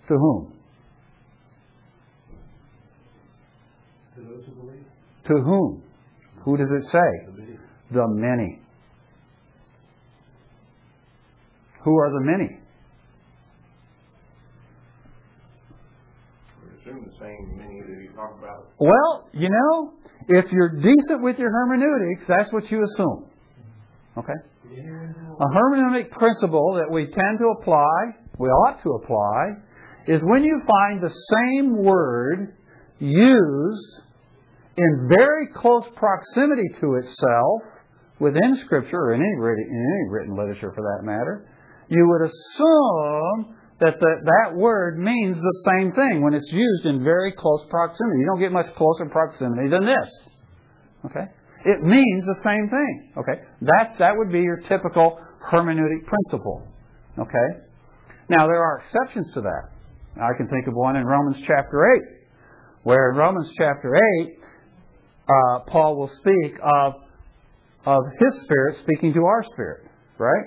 To 0.09 0.17
whom? 0.17 0.55
To 4.17 4.21
those 4.23 4.45
who 4.47 4.53
believe. 4.53 4.85
To 5.31 5.37
whom? 5.37 5.83
Who 6.45 6.57
does 6.57 6.67
it 6.73 6.91
say? 6.91 6.99
The 7.27 7.33
many. 7.39 7.59
The 7.93 8.09
many. 8.09 8.59
Who 11.85 11.97
are 11.97 12.11
the 12.11 12.21
many? 12.21 12.59
We 16.65 16.81
assume 16.81 17.05
the 17.07 17.13
same 17.21 17.57
many 17.57 17.81
that 17.81 18.03
he 18.03 18.09
talked 18.17 18.43
about. 18.43 18.73
Well, 18.81 19.29
you 19.33 19.49
know, 19.51 19.93
if 20.27 20.51
you're 20.51 20.75
decent 20.75 21.23
with 21.23 21.39
your 21.39 21.53
hermeneutics, 21.53 22.25
that's 22.27 22.53
what 22.53 22.69
you 22.69 22.83
assume. 22.83 23.27
Okay? 24.19 24.33
A 24.73 25.47
hermeneutic 25.47 26.11
principle 26.11 26.75
that 26.75 26.93
we 26.93 27.05
tend 27.05 27.39
to 27.39 27.55
apply, 27.61 28.17
we 28.37 28.49
ought 28.49 28.83
to 28.83 28.91
apply, 29.01 29.63
is 30.09 30.21
when 30.25 30.43
you 30.43 30.61
find 30.67 31.01
the 31.01 31.09
same 31.09 31.85
word 31.85 32.57
used 32.99 34.01
in 34.77 35.09
very 35.09 35.49
close 35.55 35.85
proximity 35.97 36.69
to 36.81 36.95
itself 36.95 37.63
within 38.19 38.57
Scripture 38.65 38.97
or 38.97 39.15
in 39.15 39.21
any, 39.21 39.33
in 39.33 39.81
any 39.81 40.11
written 40.11 40.37
literature 40.37 40.73
for 40.75 40.83
that 40.83 41.05
matter, 41.05 41.49
you 41.89 42.07
would 42.07 42.29
assume 42.29 43.57
that 43.81 43.99
the, 43.99 44.13
that 44.25 44.57
word 44.57 44.99
means 44.99 45.37
the 45.37 45.59
same 45.73 45.93
thing 45.93 46.23
when 46.23 46.35
it's 46.35 46.53
used 46.53 46.87
in 46.87 47.03
very 47.03 47.33
close 47.33 47.65
proximity. 47.71 48.21
You 48.21 48.27
don't 48.27 48.41
get 48.41 48.53
much 48.53 48.73
closer 48.77 49.07
proximity 49.07 49.69
than 49.69 49.87
this. 49.87 50.09
Okay? 51.07 51.25
It 51.65 51.83
means 51.83 52.25
the 52.25 52.41
same 52.45 52.69
thing. 52.69 53.13
Okay? 53.17 53.41
That, 53.63 53.97
that 53.99 54.13
would 54.17 54.31
be 54.31 54.41
your 54.41 54.59
typical 54.69 55.19
hermeneutic 55.51 56.05
principle. 56.07 56.69
Okay? 57.19 57.49
Now, 58.29 58.47
there 58.47 58.63
are 58.63 58.85
exceptions 58.85 59.33
to 59.35 59.41
that. 59.41 59.73
I 60.17 60.37
can 60.37 60.47
think 60.49 60.67
of 60.69 60.75
one 60.75 60.97
in 60.97 61.05
Romans 61.05 61.37
chapter 61.47 61.97
8, 61.97 62.03
where 62.83 63.11
in 63.11 63.17
Romans 63.17 63.51
chapter 63.57 63.97
8, 64.23 64.29
uh, 65.31 65.61
Paul 65.69 65.97
will 65.97 66.11
speak 66.19 66.59
of, 66.63 66.95
of 67.87 68.03
his 68.19 68.43
spirit 68.43 68.77
speaking 68.83 69.15
to 69.15 69.25
our 69.25 69.45
spirit. 69.53 69.87
Right? 70.19 70.47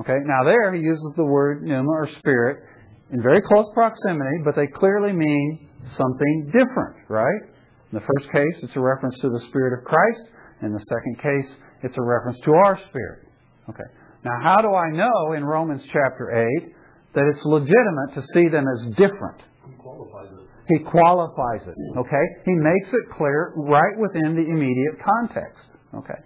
Okay, 0.00 0.16
now 0.24 0.44
there 0.44 0.72
he 0.72 0.80
uses 0.80 1.12
the 1.16 1.24
word 1.24 1.62
pneuma 1.62 1.90
or 1.90 2.08
spirit 2.18 2.64
in 3.10 3.22
very 3.22 3.42
close 3.42 3.66
proximity, 3.74 4.38
but 4.44 4.56
they 4.56 4.66
clearly 4.66 5.12
mean 5.12 5.68
something 5.96 6.46
different, 6.46 6.96
right? 7.08 7.42
In 7.92 7.98
the 7.98 8.00
first 8.00 8.32
case, 8.32 8.62
it's 8.62 8.74
a 8.76 8.80
reference 8.80 9.18
to 9.20 9.28
the 9.28 9.40
Spirit 9.48 9.78
of 9.78 9.84
Christ. 9.84 10.30
In 10.62 10.72
the 10.72 10.78
second 10.78 11.18
case, 11.18 11.56
it's 11.82 11.96
a 11.98 12.02
reference 12.02 12.40
to 12.40 12.52
our 12.52 12.78
spirit. 12.88 13.26
Okay. 13.68 13.84
Now, 14.24 14.38
how 14.42 14.62
do 14.62 14.74
I 14.74 14.90
know 14.90 15.32
in 15.36 15.44
Romans 15.44 15.82
chapter 15.92 16.48
8 16.64 16.68
that 17.14 17.24
it's 17.34 17.44
legitimate 17.44 18.14
to 18.14 18.22
see 18.32 18.48
them 18.48 18.64
as 18.66 18.86
different? 18.96 19.42
He 20.68 20.78
qualifies 20.84 21.66
it. 21.66 21.74
Okay? 21.98 22.24
He 22.44 22.52
makes 22.52 22.92
it 22.92 23.16
clear 23.16 23.52
right 23.56 23.98
within 23.98 24.36
the 24.36 24.42
immediate 24.42 24.98
context. 25.04 25.66
Okay? 25.94 26.20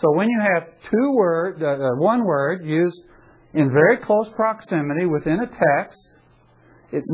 So 0.00 0.12
when 0.12 0.28
you 0.28 0.40
have 0.40 0.64
two 0.90 1.12
word, 1.14 1.62
uh, 1.62 1.66
uh, 1.66 1.96
one 1.96 2.24
word 2.24 2.64
used 2.64 3.00
in 3.54 3.70
very 3.70 3.98
close 3.98 4.28
proximity 4.34 5.06
within 5.06 5.40
a 5.40 5.46
text, 5.46 5.98
it, 6.92 7.04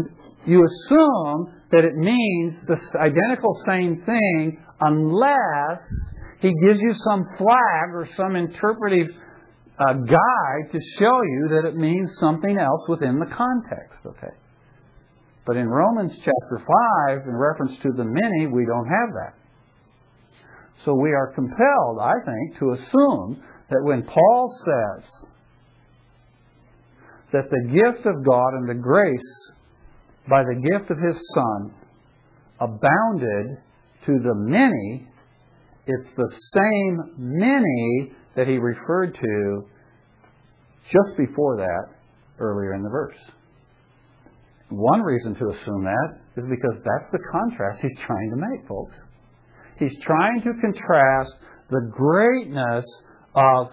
you 0.47 0.65
assume 0.65 1.55
that 1.71 1.85
it 1.85 1.95
means 1.95 2.55
the 2.67 2.77
identical 2.99 3.55
same 3.67 4.03
thing 4.05 4.59
unless 4.81 5.79
he 6.41 6.53
gives 6.65 6.81
you 6.81 6.95
some 6.95 7.25
flag 7.37 7.95
or 7.95 8.09
some 8.17 8.35
interpretive 8.35 9.09
uh, 9.79 9.93
guide 9.93 10.73
to 10.73 10.79
show 10.99 11.23
you 11.23 11.49
that 11.51 11.69
it 11.69 11.77
means 11.77 12.11
something 12.19 12.59
else 12.59 12.89
within 12.89 13.19
the 13.19 13.27
context. 13.27 14.01
Okay. 14.07 14.35
But 15.47 15.57
in 15.57 15.69
Romans 15.69 16.13
chapter 16.17 16.65
5, 17.09 17.27
in 17.27 17.35
reference 17.35 17.77
to 17.83 17.91
the 17.97 18.05
many, 18.05 18.47
we 18.47 18.67
don't 18.67 18.87
have 18.87 19.09
that. 19.15 19.35
So 20.85 20.95
we 20.95 21.11
are 21.11 21.33
compelled, 21.35 21.99
I 22.01 22.15
think, 22.25 22.59
to 22.59 22.73
assume 22.73 23.43
that 23.69 23.83
when 23.83 24.03
Paul 24.03 24.55
says 24.65 25.05
that 27.33 27.51
the 27.51 27.69
gift 27.69 28.07
of 28.07 28.25
God 28.25 28.55
and 28.55 28.69
the 28.69 28.75
grace 28.75 29.51
by 30.29 30.43
the 30.43 30.55
gift 30.55 30.91
of 30.91 30.99
his 30.99 31.21
Son 31.35 31.75
abounded 32.61 33.59
to 34.07 34.19
the 34.23 34.35
many, 34.35 35.07
it's 35.87 36.11
the 36.17 36.31
same 36.55 37.15
many 37.19 38.13
that 38.37 38.47
he 38.47 38.59
referred 38.59 39.15
to 39.15 39.65
just 40.85 41.17
before 41.17 41.57
that 41.57 41.95
earlier 42.39 42.75
in 42.75 42.83
the 42.83 42.89
verse. 42.89 43.17
One 44.71 45.03
reason 45.03 45.35
to 45.35 45.49
assume 45.49 45.85
that 45.85 46.09
is 46.37 46.45
because 46.49 46.79
that's 46.79 47.11
the 47.13 47.19
contrast 47.33 47.83
he's 47.83 47.99
trying 48.07 48.31
to 48.31 48.37
make, 48.37 48.69
folks. 48.69 48.95
He's 49.79 49.97
trying 50.03 50.43
to 50.43 50.53
contrast 50.61 51.35
the 51.71 51.91
greatness 51.91 52.85
of 53.35 53.69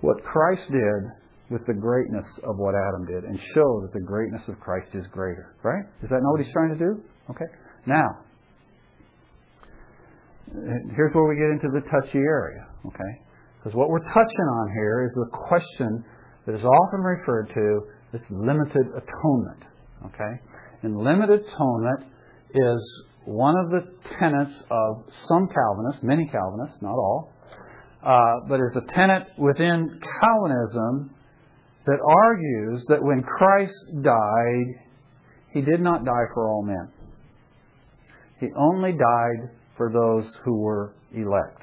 what 0.00 0.22
Christ 0.22 0.70
did 0.70 1.02
with 1.50 1.66
the 1.66 1.74
greatness 1.74 2.26
of 2.44 2.56
what 2.56 2.74
Adam 2.74 3.06
did 3.06 3.24
and 3.24 3.38
show 3.54 3.80
that 3.82 3.92
the 3.92 4.00
greatness 4.00 4.42
of 4.48 4.58
Christ 4.60 4.88
is 4.94 5.06
greater. 5.08 5.54
Right? 5.62 5.84
Is 6.02 6.10
that 6.10 6.20
not 6.22 6.30
what 6.32 6.40
he's 6.40 6.52
trying 6.52 6.70
to 6.70 6.78
do? 6.78 7.02
Okay. 7.30 7.46
Now, 7.86 8.06
here's 10.94 11.14
where 11.14 11.28
we 11.28 11.36
get 11.36 11.50
into 11.50 11.68
the 11.72 11.82
touchy 11.90 12.18
area. 12.18 12.66
Okay? 12.86 13.12
Because 13.58 13.74
what 13.74 13.88
we're 13.88 14.06
touching 14.12 14.46
on 14.60 14.72
here 14.74 15.04
is 15.06 15.12
the 15.14 15.30
question 15.48 16.04
that 16.46 16.54
is 16.54 16.64
often 16.64 17.00
referred 17.00 17.48
to 17.54 17.80
as 18.12 18.20
limited 18.30 18.86
atonement. 18.88 19.64
Okay? 20.06 20.40
And 20.82 20.98
limited 20.98 21.40
atonement 21.40 22.04
is 22.54 23.02
one 23.24 23.54
of 23.56 23.70
the 23.70 23.92
tenets 24.18 24.52
of 24.70 25.04
some 25.28 25.48
Calvinists, 25.48 26.02
many 26.02 26.28
Calvinists, 26.28 26.76
not 26.82 26.92
all, 26.92 27.32
uh, 28.04 28.48
but 28.48 28.56
is 28.56 28.76
a 28.76 28.92
tenet 28.94 29.28
within 29.38 30.00
Calvinism 30.20 31.10
that 31.86 31.98
argues 32.00 32.84
that 32.88 33.02
when 33.02 33.22
Christ 33.22 33.74
died, 34.02 34.66
he 35.52 35.62
did 35.62 35.80
not 35.80 36.04
die 36.04 36.26
for 36.34 36.48
all 36.48 36.62
men. 36.62 36.88
He 38.40 38.48
only 38.56 38.92
died 38.92 39.50
for 39.76 39.92
those 39.92 40.30
who 40.44 40.58
were 40.58 40.94
elect. 41.14 41.62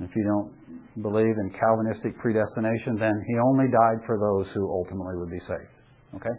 If 0.00 0.16
you 0.16 0.24
don't 0.24 0.59
believe 1.02 1.36
in 1.38 1.50
Calvinistic 1.58 2.18
predestination, 2.18 2.96
then 2.98 3.12
he 3.26 3.34
only 3.38 3.66
died 3.66 4.04
for 4.06 4.18
those 4.18 4.50
who 4.52 4.68
ultimately 4.70 5.16
would 5.16 5.30
be 5.30 5.40
saved. 5.40 5.74
Okay? 6.16 6.36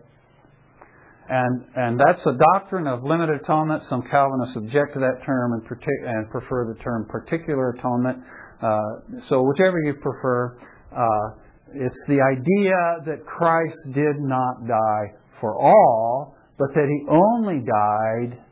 And, 1.30 1.66
and 1.76 2.00
that's 2.00 2.26
a 2.26 2.36
doctrine 2.54 2.88
of 2.88 3.04
limited 3.04 3.42
atonement. 3.42 3.84
Some 3.84 4.02
Calvinists 4.02 4.58
object 4.58 4.94
to 4.94 5.00
that 5.00 5.24
term 5.26 5.54
and, 5.54 5.64
partic- 5.64 6.06
and 6.06 6.30
prefer 6.30 6.74
the 6.74 6.84
term 6.84 7.08
particular 7.08 7.70
atonement. 7.70 8.20
Uh, 8.62 8.80
so, 9.28 9.42
whichever 9.42 9.80
you 9.86 9.94
prefer, 9.94 10.58
uh, 10.92 11.42
it's 11.74 11.98
the 12.08 12.20
idea 12.22 13.06
that 13.06 13.26
Christ 13.26 13.78
did 13.94 14.20
not 14.20 14.68
die 14.68 15.14
for 15.40 15.58
all, 15.58 16.36
but 16.58 16.68
that 16.76 16.88
he 16.88 17.08
only 17.10 17.60
died 17.60 18.44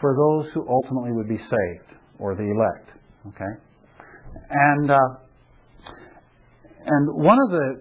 for 0.00 0.14
those 0.14 0.52
who 0.52 0.66
ultimately 0.68 1.12
would 1.12 1.28
be 1.28 1.38
saved. 1.38 1.98
or 2.18 2.34
the 2.34 2.42
elect. 2.42 2.90
Okay, 3.28 3.52
and 4.50 4.90
uh, 4.90 4.98
and 6.86 7.14
one 7.14 7.38
of 7.44 7.50
the 7.50 7.80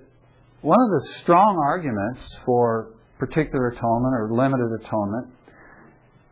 one 0.61 0.79
of 0.79 0.89
the 0.89 1.07
strong 1.21 1.57
arguments 1.57 2.19
for 2.45 2.93
particular 3.19 3.69
atonement 3.69 4.13
or 4.13 4.29
limited 4.31 4.85
atonement 4.85 5.27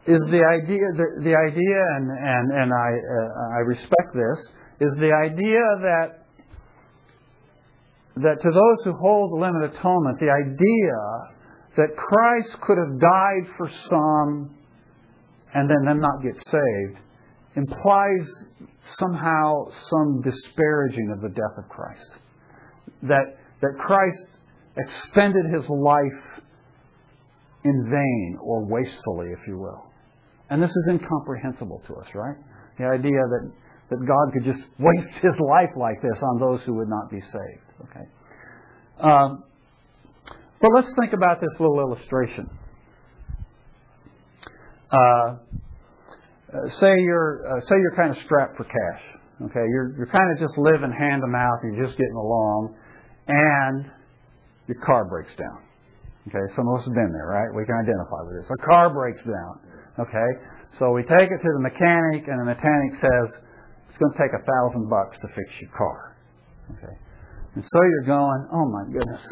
is 0.07 0.19
the 0.29 0.43
idea 0.43 0.85
the, 0.93 1.07
the 1.23 1.35
idea 1.35 1.81
and 1.97 2.09
and 2.09 2.51
and 2.51 2.73
I 2.73 2.89
uh, 2.93 3.57
I 3.57 3.59
respect 3.65 4.13
this 4.13 4.39
is 4.87 4.97
the 4.99 5.11
idea 5.13 5.63
that 5.81 6.25
that 8.17 8.41
to 8.41 8.49
those 8.51 8.77
who 8.83 8.93
hold 8.93 9.31
the 9.31 9.41
limited 9.41 9.73
atonement 9.75 10.19
the 10.19 10.31
idea 10.31 11.35
that 11.77 11.95
Christ 11.97 12.61
could 12.61 12.77
have 12.77 12.99
died 12.99 13.51
for 13.57 13.69
some 13.89 14.55
and 15.53 15.69
then 15.69 15.85
them 15.85 15.99
not 15.99 16.21
get 16.21 16.35
saved 16.35 16.99
implies 17.55 18.27
somehow 18.99 19.65
some 19.89 20.21
disparaging 20.21 21.11
of 21.11 21.21
the 21.21 21.29
death 21.29 21.57
of 21.57 21.69
Christ 21.69 22.17
that 23.03 23.37
that 23.61 23.71
Christ 23.79 24.29
expended 24.77 25.45
his 25.53 25.69
life 25.69 26.41
in 27.63 27.89
vain 27.89 28.37
or 28.41 28.65
wastefully 28.65 29.27
if 29.31 29.47
you 29.47 29.57
will 29.57 29.85
and 30.49 30.61
this 30.61 30.69
is 30.69 30.87
incomprehensible 30.89 31.81
to 31.87 31.95
us, 31.95 32.07
right? 32.13 32.35
The 32.77 32.85
idea 32.85 33.11
that, 33.11 33.51
that 33.89 34.05
God 34.05 34.33
could 34.33 34.43
just 34.43 34.59
waste 34.79 35.19
his 35.19 35.33
life 35.39 35.71
like 35.75 36.01
this 36.01 36.21
on 36.21 36.39
those 36.39 36.61
who 36.63 36.75
would 36.75 36.89
not 36.89 37.09
be 37.09 37.21
saved. 37.21 37.89
Okay. 37.89 38.05
Um, 38.99 39.43
but 40.61 40.69
let's 40.73 40.91
think 40.99 41.13
about 41.13 41.41
this 41.41 41.59
little 41.59 41.79
illustration. 41.79 42.49
Uh, 44.91 45.37
uh 46.53 46.69
say 46.79 46.93
you're 46.99 47.45
uh, 47.47 47.61
say 47.61 47.75
you're 47.79 47.95
kind 47.95 48.11
of 48.15 48.21
strapped 48.23 48.57
for 48.57 48.65
cash. 48.65 49.03
Okay, 49.49 49.65
you're 49.69 49.95
you're 49.97 50.11
kind 50.11 50.31
of 50.31 50.39
just 50.39 50.57
living 50.57 50.91
hand 50.91 51.21
to 51.21 51.27
mouth. 51.27 51.59
You're 51.63 51.85
just 51.85 51.97
getting 51.97 52.15
along, 52.15 52.75
and 53.27 53.91
your 54.67 54.79
car 54.85 55.05
breaks 55.05 55.35
down. 55.35 55.61
Okay, 56.27 56.41
some 56.55 56.67
of 56.67 56.79
us 56.79 56.85
have 56.85 56.95
been 56.95 57.13
there, 57.13 57.27
right? 57.27 57.53
We 57.53 57.65
can 57.65 57.75
identify 57.75 58.25
with 58.25 58.41
this. 58.41 58.49
A 58.49 58.65
car 58.65 58.89
breaks 58.89 59.21
down. 59.23 59.59
Okay? 59.99 60.29
So 60.79 60.91
we 60.91 61.03
take 61.03 61.31
it 61.31 61.39
to 61.39 61.51
the 61.55 61.61
mechanic, 61.61 62.27
and 62.27 62.39
the 62.39 62.45
mechanic 62.45 62.91
says, 62.99 63.27
it's 63.87 63.97
going 63.97 64.11
to 64.11 64.19
take 64.19 64.33
a 64.35 64.43
thousand 64.43 64.89
bucks 64.89 65.17
to 65.21 65.27
fix 65.35 65.47
your 65.61 65.71
car. 65.71 66.17
Okay? 66.77 66.95
And 67.55 67.63
so 67.63 67.79
you're 67.79 68.09
going, 68.09 68.47
oh 68.51 68.65
my 68.67 68.83
goodness. 68.91 69.23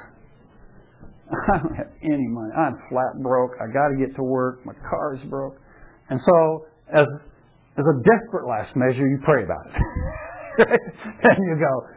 I 1.49 1.58
don't 1.58 1.76
have 1.76 1.91
any 2.04 2.28
money. 2.28 2.54
I'm 2.56 2.80
flat 2.89 3.19
broke. 3.21 3.52
I 3.60 3.67
got 3.73 3.89
to 3.89 3.97
get 3.97 4.15
to 4.15 4.23
work. 4.23 4.65
My 4.65 4.73
car 4.88 5.15
is 5.15 5.23
broke. 5.28 5.58
And 6.10 6.21
so, 6.21 6.65
as 6.91 7.07
as 7.77 7.85
a 7.85 7.95
desperate 8.03 8.47
last 8.47 8.75
measure, 8.75 9.07
you 9.07 9.17
pray 9.23 9.43
about 9.43 9.65
it. 9.65 9.73
and 11.23 11.37
you 11.41 11.57
go, 11.57 11.87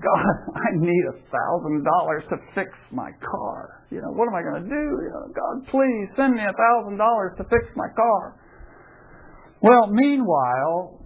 God, 0.00 0.26
I 0.54 0.68
need 0.74 1.04
a 1.08 1.16
thousand 1.30 1.84
dollars 1.84 2.24
to 2.28 2.36
fix 2.54 2.76
my 2.90 3.10
car. 3.20 3.86
You 3.90 4.02
know, 4.02 4.10
what 4.10 4.26
am 4.28 4.34
I 4.34 4.42
going 4.42 4.64
to 4.64 4.68
do? 4.68 4.84
You 5.00 5.10
know, 5.14 5.26
God, 5.32 5.66
please 5.70 6.08
send 6.16 6.34
me 6.34 6.42
a 6.42 6.52
thousand 6.52 6.98
dollars 6.98 7.32
to 7.38 7.44
fix 7.44 7.72
my 7.76 7.88
car. 7.96 8.40
Well, 9.62 9.86
meanwhile, 9.88 11.00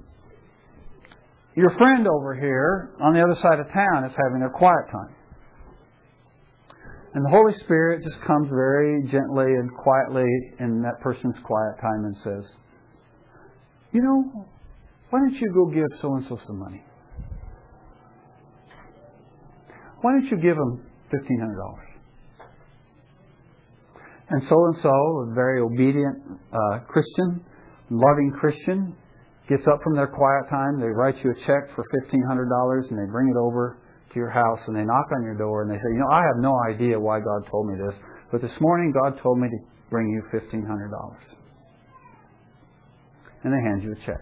your 1.54 1.70
friend 1.76 2.08
over 2.08 2.34
here 2.34 2.90
on 3.00 3.14
the 3.14 3.20
other 3.20 3.36
side 3.36 3.60
of 3.60 3.68
town 3.70 4.04
is 4.04 4.16
having 4.16 4.40
their 4.40 4.50
quiet 4.50 4.90
time. 4.90 5.14
And 7.14 7.24
the 7.24 7.30
Holy 7.30 7.54
Spirit 7.64 8.04
just 8.04 8.20
comes 8.22 8.48
very 8.48 9.02
gently 9.10 9.46
and 9.46 9.70
quietly 9.74 10.28
in 10.60 10.82
that 10.82 11.00
person's 11.00 11.36
quiet 11.42 11.80
time 11.80 12.04
and 12.04 12.16
says, 12.18 12.52
You 13.92 14.02
know, 14.02 14.46
why 15.10 15.20
don't 15.20 15.34
you 15.34 15.50
go 15.54 15.66
give 15.66 15.88
so 16.02 16.14
and 16.14 16.26
so 16.26 16.38
some 16.46 16.58
money? 16.58 16.82
Why 20.02 20.12
don't 20.12 20.30
you 20.30 20.36
give 20.36 20.56
them 20.56 20.86
$1,500? 21.12 21.88
And 24.30 24.42
so 24.46 24.54
and 24.66 24.76
so, 24.82 24.90
a 24.90 25.34
very 25.34 25.62
obedient 25.62 26.16
uh, 26.52 26.80
Christian, 26.86 27.42
loving 27.90 28.32
Christian, 28.38 28.94
gets 29.48 29.66
up 29.66 29.82
from 29.82 29.96
their 29.96 30.06
quiet 30.06 30.50
time. 30.50 30.78
They 30.78 30.88
write 30.88 31.16
you 31.24 31.30
a 31.30 31.34
check 31.34 31.74
for 31.74 31.84
$1,500 32.12 32.90
and 32.90 32.98
they 32.98 33.10
bring 33.10 33.28
it 33.30 33.38
over 33.38 33.78
your 34.18 34.30
house 34.30 34.60
and 34.66 34.76
they 34.76 34.84
knock 34.84 35.06
on 35.14 35.22
your 35.22 35.36
door 35.36 35.62
and 35.62 35.70
they 35.70 35.76
say, 35.76 35.90
You 35.92 36.00
know, 36.00 36.12
I 36.12 36.22
have 36.22 36.36
no 36.38 36.54
idea 36.68 36.98
why 36.98 37.20
God 37.20 37.48
told 37.50 37.66
me 37.68 37.78
this, 37.78 37.94
but 38.30 38.42
this 38.42 38.60
morning 38.60 38.92
God 38.92 39.20
told 39.22 39.38
me 39.38 39.48
to 39.48 39.58
bring 39.90 40.08
you 40.08 40.22
$1,500. 40.32 40.66
And 43.44 43.52
they 43.52 43.62
hand 43.62 43.82
you 43.82 43.92
a 43.92 44.06
check 44.06 44.20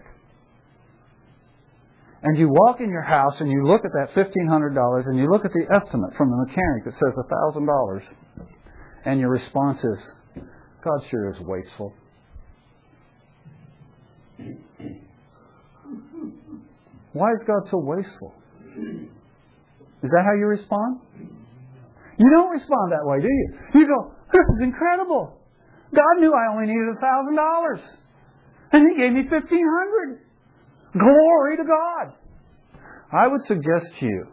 and 2.23 2.37
you 2.37 2.49
walk 2.49 2.81
in 2.81 2.89
your 2.89 3.03
house 3.03 3.39
and 3.41 3.51
you 3.51 3.65
look 3.65 3.85
at 3.85 3.91
that 3.91 4.13
$1,500 4.15 5.05
and 5.05 5.17
you 5.17 5.29
look 5.29 5.45
at 5.45 5.51
the 5.51 5.65
estimate 5.73 6.13
from 6.17 6.29
the 6.31 6.37
mechanic 6.37 6.85
that 6.85 6.93
says 6.93 7.13
$1,000, 7.31 8.01
and 9.05 9.19
your 9.19 9.29
response 9.29 9.83
is, 9.83 10.07
God 10.83 10.99
sure 11.09 11.31
is 11.31 11.39
wasteful. 11.39 11.93
Why 17.13 17.31
is 17.31 17.43
God 17.45 17.69
so 17.69 17.77
wasteful? 17.77 18.33
Is 20.03 20.09
that 20.11 20.23
how 20.23 20.33
you 20.33 20.45
respond? 20.45 20.99
You 22.17 22.29
don't 22.33 22.49
respond 22.49 22.91
that 22.91 23.05
way, 23.05 23.21
do 23.21 23.27
you? 23.27 23.81
You 23.81 23.87
go, 23.87 24.11
this 24.31 24.45
is 24.57 24.63
incredible. 24.63 25.37
God 25.93 26.19
knew 26.19 26.33
I 26.33 26.53
only 26.53 26.67
needed 26.67 26.89
a 26.89 27.03
$1,000. 27.03 27.79
And 28.73 28.91
He 28.91 28.97
gave 28.97 29.13
me 29.13 29.21
1500 29.29 30.21
Glory 30.93 31.57
to 31.57 31.63
God. 31.63 32.13
I 33.11 33.27
would 33.27 33.41
suggest 33.45 33.85
to 33.99 34.05
you 34.05 34.27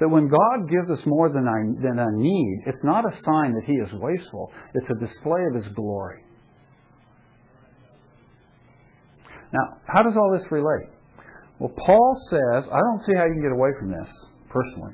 that 0.00 0.08
when 0.08 0.28
God 0.28 0.68
gives 0.68 0.90
us 0.90 1.04
more 1.06 1.28
than 1.30 1.46
I, 1.46 1.82
than 1.82 1.98
I 1.98 2.06
need, 2.12 2.62
it's 2.66 2.82
not 2.84 3.04
a 3.04 3.10
sign 3.24 3.54
that 3.54 3.64
He 3.66 3.74
is 3.74 3.92
wasteful. 3.92 4.52
It's 4.74 4.90
a 4.90 4.94
display 4.94 5.40
of 5.48 5.54
His 5.54 5.68
glory. 5.74 6.22
Now, 9.52 9.78
how 9.86 10.02
does 10.02 10.16
all 10.16 10.36
this 10.36 10.50
relate? 10.50 10.88
Well, 11.58 11.72
Paul 11.86 12.16
says, 12.28 12.68
I 12.70 12.78
don't 12.78 13.04
see 13.06 13.14
how 13.14 13.24
you 13.24 13.32
can 13.32 13.42
get 13.42 13.52
away 13.52 13.70
from 13.78 13.90
this, 13.90 14.08
personally. 14.50 14.92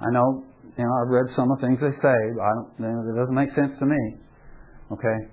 I 0.00 0.10
know, 0.10 0.44
you 0.76 0.84
know, 0.84 0.92
I've 1.02 1.08
read 1.08 1.26
some 1.34 1.50
of 1.50 1.60
the 1.60 1.66
things 1.66 1.80
they 1.80 1.90
say, 1.90 2.18
but 2.36 2.42
I 2.42 2.52
don't, 2.54 2.70
you 2.78 2.86
know, 2.86 3.12
it 3.12 3.16
doesn't 3.18 3.34
make 3.34 3.50
sense 3.50 3.76
to 3.78 3.86
me. 3.86 4.16
Okay? 4.92 5.32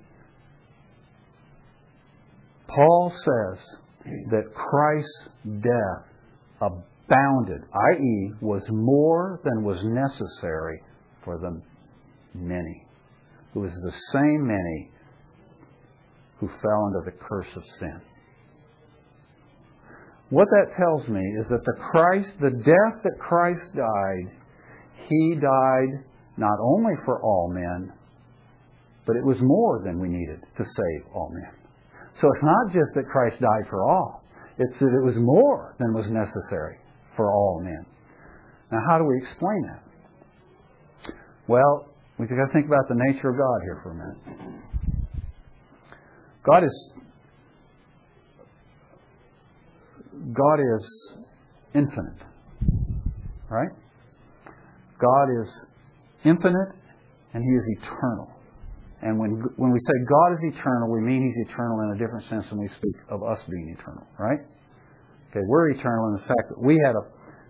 Paul 2.68 3.14
says 3.14 3.64
that 4.32 4.54
Christ's 4.54 5.30
death 5.62 6.06
abounded, 6.62 7.62
i.e., 7.92 8.32
was 8.42 8.64
more 8.70 9.40
than 9.44 9.64
was 9.64 9.80
necessary 9.84 10.82
for 11.24 11.38
the 11.38 11.62
many. 12.34 12.86
It 13.56 13.60
was 13.60 13.72
the 13.72 13.94
same 14.12 14.48
many 14.48 14.92
who 16.40 16.48
fell 16.48 16.86
under 16.88 17.04
the 17.06 17.18
curse 17.18 17.48
of 17.56 17.64
sin. 17.80 18.02
What 20.30 20.48
that 20.50 20.76
tells 20.76 21.08
me 21.08 21.22
is 21.40 21.48
that 21.50 21.64
the 21.64 21.78
Christ, 21.92 22.30
the 22.42 22.50
death 22.50 23.04
that 23.04 23.20
Christ 23.20 23.64
died, 23.76 24.45
he 25.08 25.36
died 25.36 26.04
not 26.38 26.58
only 26.62 26.94
for 27.06 27.22
all 27.22 27.52
men, 27.54 27.92
but 29.06 29.16
it 29.16 29.24
was 29.24 29.38
more 29.42 29.82
than 29.84 30.00
we 30.00 30.10
needed 30.10 30.42
to 30.58 30.64
save 30.64 31.14
all 31.14 31.32
men. 31.34 31.52
So 32.20 32.28
it's 32.34 32.44
not 32.44 32.74
just 32.74 32.96
that 32.96 33.06
Christ 33.12 33.40
died 33.40 33.70
for 33.70 33.84
all, 33.84 34.24
it's 34.58 34.78
that 34.80 34.88
it 34.88 35.04
was 35.04 35.16
more 35.18 35.76
than 35.80 35.94
was 35.94 36.08
necessary 36.10 36.78
for 37.16 37.32
all 37.32 37.62
men. 37.64 37.86
Now, 38.72 38.80
how 38.88 38.98
do 38.98 39.06
we 39.06 39.18
explain 39.18 39.62
that? 39.68 41.14
Well, 41.48 41.88
we've 42.18 42.30
got 42.30 42.36
to 42.36 42.54
think 42.54 42.66
about 42.66 42.88
the 42.90 42.96
nature 42.96 43.30
of 43.30 43.38
God 43.38 43.62
here 43.64 43.80
for 43.84 43.92
a 43.92 43.96
minute. 43.96 44.62
God 46.44 46.64
is 46.64 46.92
God 50.34 50.60
is 50.60 51.16
infinite. 51.74 52.22
Right? 53.50 53.70
God 55.00 55.28
is 55.42 55.66
infinite 56.24 56.72
and 57.34 57.44
He 57.44 57.52
is 57.56 57.66
eternal. 57.82 58.32
And 59.02 59.20
when, 59.20 59.44
when 59.58 59.72
we 59.72 59.80
say 59.80 59.96
God 60.08 60.34
is 60.34 60.56
eternal, 60.56 60.92
we 60.92 61.02
mean 61.02 61.26
He's 61.26 61.48
eternal 61.50 61.80
in 61.82 61.96
a 61.96 62.00
different 62.00 62.26
sense 62.28 62.50
than 62.50 62.60
we 62.60 62.68
speak 62.70 62.96
of 63.10 63.24
us 63.24 63.44
being 63.50 63.76
eternal, 63.78 64.08
right? 64.18 64.40
Okay, 65.30 65.44
we're 65.48 65.70
eternal 65.70 66.08
in 66.10 66.14
the 66.22 66.28
fact 66.28 66.48
that 66.50 66.62
we 66.62 66.80
had 66.86 66.96
a 66.96 67.04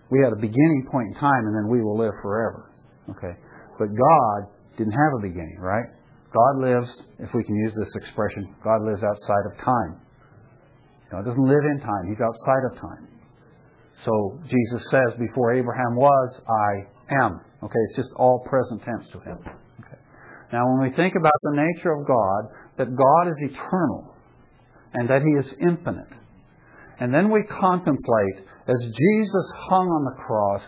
we 0.10 0.22
had 0.22 0.34
a 0.34 0.36
beginning 0.36 0.88
point 0.92 1.14
in 1.14 1.16
time 1.20 1.46
and 1.46 1.56
then 1.56 1.68
we 1.70 1.82
will 1.82 1.98
live 1.98 2.14
forever. 2.22 2.72
Okay. 3.10 3.34
But 3.78 3.90
God 3.90 4.38
didn't 4.78 4.94
have 4.94 5.14
a 5.20 5.22
beginning, 5.22 5.58
right? 5.60 5.86
God 6.34 6.62
lives, 6.62 6.92
if 7.20 7.34
we 7.34 7.44
can 7.44 7.56
use 7.56 7.74
this 7.78 7.96
expression, 7.96 8.56
God 8.64 8.84
lives 8.84 9.04
outside 9.04 9.46
of 9.52 9.58
time. 9.64 10.02
God 11.12 11.26
doesn't 11.26 11.48
live 11.48 11.64
in 11.72 11.80
time, 11.80 12.10
He's 12.10 12.22
outside 12.22 12.64
of 12.72 12.80
time. 12.80 13.08
So 14.04 14.40
Jesus 14.44 14.90
says, 14.92 15.18
before 15.18 15.54
Abraham 15.54 15.96
was, 15.96 16.42
I 16.44 16.92
am. 17.10 17.42
Okay, 17.64 17.80
it's 17.90 17.96
just 17.96 18.10
all 18.16 18.46
present 18.48 18.84
tense 18.84 19.08
to 19.12 19.20
him. 19.20 19.38
Now, 20.54 20.70
when 20.70 20.90
we 20.90 20.96
think 20.96 21.16
about 21.16 21.34
the 21.42 21.52
nature 21.56 21.92
of 21.92 22.08
God, 22.08 22.52
that 22.78 22.96
God 22.96 23.28
is 23.30 23.36
eternal 23.52 24.14
and 24.94 25.10
that 25.10 25.22
He 25.22 25.32
is 25.32 25.54
infinite, 25.60 26.14
and 27.00 27.14
then 27.14 27.30
we 27.30 27.44
contemplate 27.44 28.48
as 28.68 28.80
Jesus 28.80 29.52
hung 29.70 29.88
on 29.88 30.06
the 30.06 30.22
cross, 30.22 30.64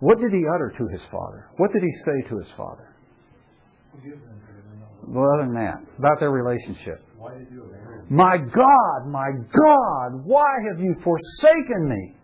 what 0.00 0.20
did 0.20 0.32
he 0.32 0.44
utter 0.54 0.72
to 0.78 0.86
his 0.92 1.00
Father? 1.10 1.48
What 1.56 1.72
did 1.72 1.82
he 1.82 1.92
say 2.04 2.28
to 2.28 2.38
his 2.38 2.46
Father? 2.56 2.94
Well, 5.08 5.26
other 5.34 5.46
than 5.46 5.54
that, 5.54 5.80
about 5.98 6.20
their 6.20 6.30
relationship. 6.30 7.02
My 8.10 8.36
God, 8.36 9.08
my 9.08 9.30
God, 9.32 10.24
why 10.24 10.44
have 10.70 10.80
you 10.80 10.94
forsaken 11.02 11.88
me? 11.88 12.14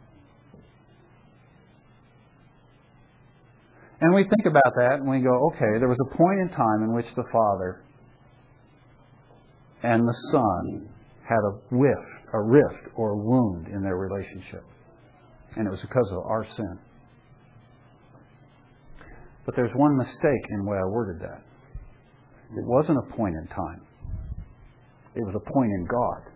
And 4.04 4.14
we 4.14 4.24
think 4.24 4.44
about 4.44 4.74
that 4.76 5.00
and 5.00 5.08
we 5.08 5.20
go, 5.20 5.32
okay, 5.46 5.78
there 5.78 5.88
was 5.88 5.96
a 5.98 6.14
point 6.14 6.38
in 6.40 6.50
time 6.50 6.82
in 6.82 6.92
which 6.92 7.06
the 7.16 7.24
Father 7.32 7.82
and 9.82 10.06
the 10.06 10.12
Son 10.30 10.90
had 11.26 11.38
a 11.38 11.74
whiff, 11.74 12.04
a 12.34 12.42
rift 12.42 12.92
or 12.96 13.12
a 13.12 13.16
wound 13.16 13.66
in 13.68 13.82
their 13.82 13.96
relationship. 13.96 14.62
And 15.56 15.66
it 15.66 15.70
was 15.70 15.80
because 15.80 16.06
of 16.12 16.18
our 16.18 16.46
sin. 16.54 16.78
But 19.46 19.56
there's 19.56 19.72
one 19.74 19.96
mistake 19.96 20.44
in 20.50 20.64
the 20.64 20.70
way 20.70 20.76
I 20.76 20.84
worded 20.84 21.22
that. 21.22 21.40
It 22.58 22.66
wasn't 22.66 22.98
a 22.98 23.16
point 23.16 23.36
in 23.36 23.46
time. 23.46 23.80
It 25.14 25.24
was 25.24 25.34
a 25.34 25.50
point 25.50 25.70
in 25.78 25.86
God. 25.86 26.30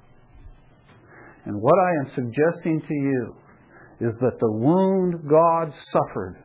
And 1.44 1.60
what 1.60 1.74
I 1.78 1.90
am 2.00 2.14
suggesting 2.14 2.80
to 2.80 2.94
you 2.94 3.36
is 4.00 4.14
that 4.22 4.38
the 4.40 4.52
wound 4.52 5.28
God 5.28 5.70
suffered 5.92 6.42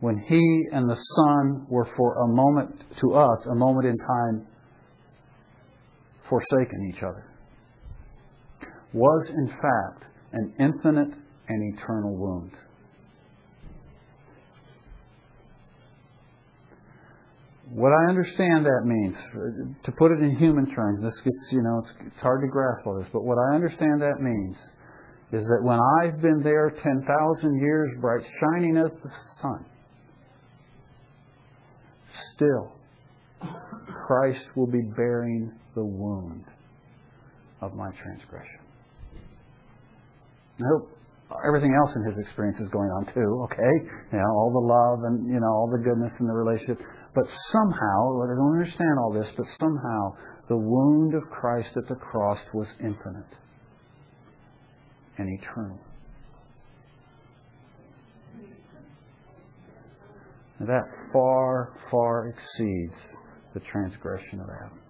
when 0.00 0.18
He 0.18 0.66
and 0.72 0.88
the 0.88 0.96
Son 0.96 1.66
were 1.68 1.88
for 1.96 2.24
a 2.24 2.28
moment, 2.28 2.82
to 3.00 3.14
us, 3.14 3.38
a 3.50 3.54
moment 3.54 3.86
in 3.86 3.96
time, 3.96 4.46
forsaken 6.28 6.92
each 6.92 7.02
other, 7.02 7.26
was 8.92 9.28
in 9.28 9.48
fact 9.48 10.04
an 10.32 10.54
infinite 10.58 11.14
and 11.48 11.78
eternal 11.78 12.16
wound. 12.16 12.52
What 17.70 17.92
I 17.92 18.08
understand 18.08 18.66
that 18.66 18.82
means, 18.84 19.16
to 19.84 19.92
put 19.92 20.12
it 20.12 20.20
in 20.20 20.36
human 20.36 20.72
terms, 20.74 21.02
this 21.02 21.18
gets, 21.24 21.48
you 21.50 21.62
know, 21.62 21.82
it's, 21.82 22.12
it's 22.12 22.20
hard 22.20 22.42
to 22.42 22.48
grasp 22.48 22.86
all 22.86 23.00
this, 23.00 23.08
but 23.12 23.24
what 23.24 23.38
I 23.38 23.54
understand 23.54 24.00
that 24.00 24.20
means 24.20 24.56
is 25.32 25.42
that 25.44 25.60
when 25.62 25.80
I've 26.00 26.20
been 26.20 26.40
there 26.42 26.70
10,000 26.70 27.60
years, 27.60 27.90
bright 28.00 28.22
shining 28.40 28.76
as 28.76 28.92
the 29.02 29.10
sun, 29.40 29.64
still, 32.34 32.72
Christ 34.06 34.46
will 34.56 34.66
be 34.66 34.82
bearing 34.96 35.52
the 35.74 35.84
wound 35.84 36.44
of 37.60 37.74
my 37.74 37.90
transgression. 38.02 38.60
I 40.60 40.64
hope 40.72 40.90
everything 41.46 41.74
else 41.74 41.92
in 41.96 42.04
his 42.04 42.18
experience 42.18 42.60
is 42.60 42.68
going 42.68 42.90
on 42.90 43.06
too, 43.12 43.46
okay? 43.50 43.74
You 44.12 44.18
know, 44.18 44.30
all 44.36 44.52
the 44.52 44.66
love 44.66 45.04
and, 45.10 45.26
you 45.26 45.40
know, 45.40 45.46
all 45.46 45.70
the 45.70 45.82
goodness 45.82 46.12
in 46.20 46.26
the 46.26 46.32
relationship. 46.32 46.80
But 47.14 47.26
somehow, 47.50 48.22
I 48.22 48.34
don't 48.34 48.60
understand 48.60 48.98
all 48.98 49.12
this, 49.12 49.30
but 49.36 49.46
somehow 49.58 50.14
the 50.48 50.56
wound 50.56 51.14
of 51.14 51.22
Christ 51.30 51.70
at 51.76 51.88
the 51.88 51.94
cross 51.96 52.38
was 52.52 52.68
infinite 52.80 53.32
and 55.18 55.40
eternal. 55.40 55.80
And 60.58 60.68
that 60.68 60.84
far, 61.12 61.74
far 61.90 62.28
exceeds 62.28 62.94
the 63.54 63.60
transgression 63.60 64.40
of 64.40 64.46
Adam. 64.48 64.80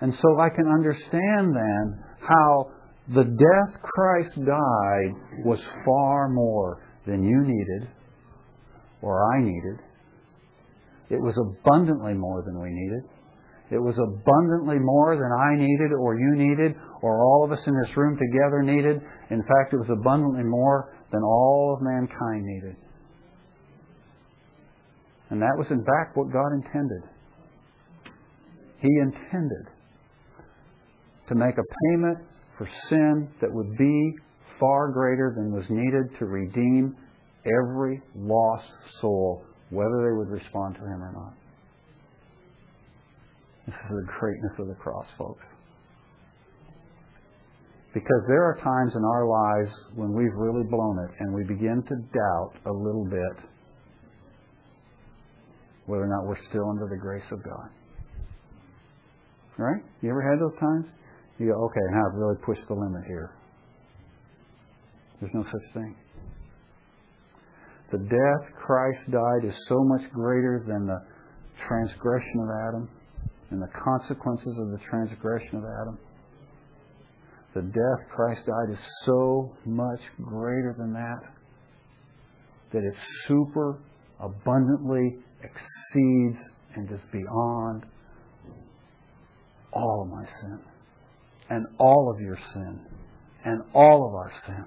And 0.00 0.12
so 0.14 0.40
I 0.40 0.50
can 0.50 0.66
understand 0.68 1.54
then 1.54 2.04
how 2.20 2.70
the 3.14 3.24
death 3.24 3.82
Christ 3.82 4.34
died 4.36 5.44
was 5.44 5.60
far 5.84 6.28
more 6.28 6.82
than 7.06 7.24
you 7.24 7.40
needed 7.42 7.88
or 9.00 9.34
I 9.34 9.42
needed. 9.42 9.78
It 11.08 11.20
was 11.20 11.36
abundantly 11.38 12.14
more 12.14 12.42
than 12.44 12.60
we 12.60 12.70
needed. 12.70 13.02
It 13.70 13.78
was 13.78 13.96
abundantly 13.98 14.78
more 14.78 15.16
than 15.16 15.30
I 15.32 15.56
needed 15.56 15.92
or 15.92 16.18
you 16.18 16.34
needed 16.34 16.74
or 17.02 17.24
all 17.24 17.44
of 17.44 17.52
us 17.52 17.64
in 17.66 17.74
this 17.80 17.96
room 17.96 18.16
together 18.16 18.62
needed. 18.62 19.00
In 19.30 19.42
fact, 19.42 19.72
it 19.72 19.78
was 19.78 19.90
abundantly 19.90 20.44
more 20.44 20.95
than 21.16 21.24
all 21.24 21.74
of 21.74 21.82
mankind 21.82 22.44
needed. 22.44 22.76
And 25.30 25.40
that 25.40 25.56
was 25.56 25.66
in 25.70 25.78
fact 25.78 26.14
what 26.14 26.30
God 26.30 26.52
intended. 26.52 27.02
He 28.80 28.88
intended 29.00 29.66
to 31.28 31.34
make 31.34 31.54
a 31.56 31.64
payment 31.88 32.18
for 32.58 32.68
sin 32.90 33.28
that 33.40 33.50
would 33.50 33.76
be 33.78 34.12
far 34.60 34.92
greater 34.92 35.32
than 35.36 35.52
was 35.52 35.64
needed 35.70 36.18
to 36.18 36.26
redeem 36.26 36.94
every 37.46 38.02
lost 38.14 38.68
soul, 39.00 39.42
whether 39.70 40.04
they 40.04 40.16
would 40.16 40.28
respond 40.28 40.74
to 40.74 40.80
Him 40.82 41.02
or 41.02 41.12
not. 41.12 41.34
This 43.66 43.74
is 43.74 43.88
the 43.88 44.06
greatness 44.20 44.52
of 44.58 44.68
the 44.68 44.74
cross, 44.74 45.06
folks. 45.18 45.42
Because 47.96 48.28
there 48.28 48.44
are 48.44 48.60
times 48.62 48.92
in 48.94 49.02
our 49.02 49.24
lives 49.24 49.72
when 49.94 50.12
we've 50.12 50.36
really 50.36 50.68
blown 50.68 50.98
it 50.98 51.16
and 51.18 51.32
we 51.32 51.44
begin 51.44 51.82
to 51.82 51.96
doubt 52.12 52.52
a 52.66 52.70
little 52.70 53.06
bit 53.08 53.48
whether 55.86 56.04
or 56.04 56.06
not 56.06 56.28
we're 56.28 56.36
still 56.50 56.68
under 56.68 56.86
the 56.90 57.00
grace 57.00 57.24
of 57.32 57.42
God. 57.42 57.70
Right? 59.56 59.80
You 60.02 60.10
ever 60.10 60.20
had 60.20 60.38
those 60.38 60.60
times? 60.60 60.92
You 61.38 61.46
go, 61.46 61.64
okay, 61.64 61.80
now 61.92 62.02
I've 62.10 62.18
really 62.18 62.36
pushed 62.44 62.68
the 62.68 62.74
limit 62.74 63.00
here. 63.06 63.32
There's 65.18 65.32
no 65.32 65.44
such 65.44 65.72
thing. 65.72 65.96
The 67.92 67.98
death 67.98 68.44
Christ 68.60 69.10
died 69.10 69.48
is 69.48 69.56
so 69.70 69.82
much 69.84 70.02
greater 70.12 70.62
than 70.68 70.86
the 70.86 71.00
transgression 71.66 72.40
of 72.44 72.48
Adam 72.68 72.90
and 73.52 73.62
the 73.62 73.72
consequences 73.72 74.52
of 74.60 74.68
the 74.68 74.84
transgression 74.84 75.56
of 75.56 75.64
Adam. 75.80 75.98
The 77.56 77.62
death 77.62 78.10
Christ 78.10 78.44
died 78.44 78.70
is 78.70 78.78
so 79.06 79.50
much 79.64 80.00
greater 80.22 80.74
than 80.76 80.92
that 80.92 81.22
that 82.70 82.84
it 82.84 82.94
super 83.26 83.78
abundantly 84.20 85.16
exceeds 85.42 86.36
and 86.74 86.92
is 86.92 87.00
beyond 87.10 87.86
all 89.72 90.02
of 90.02 90.08
my 90.10 90.26
sin 90.42 90.58
and 91.48 91.66
all 91.78 92.12
of 92.14 92.20
your 92.20 92.36
sin 92.52 92.80
and 93.46 93.62
all 93.72 94.06
of 94.06 94.14
our 94.14 94.32
sin. 94.44 94.64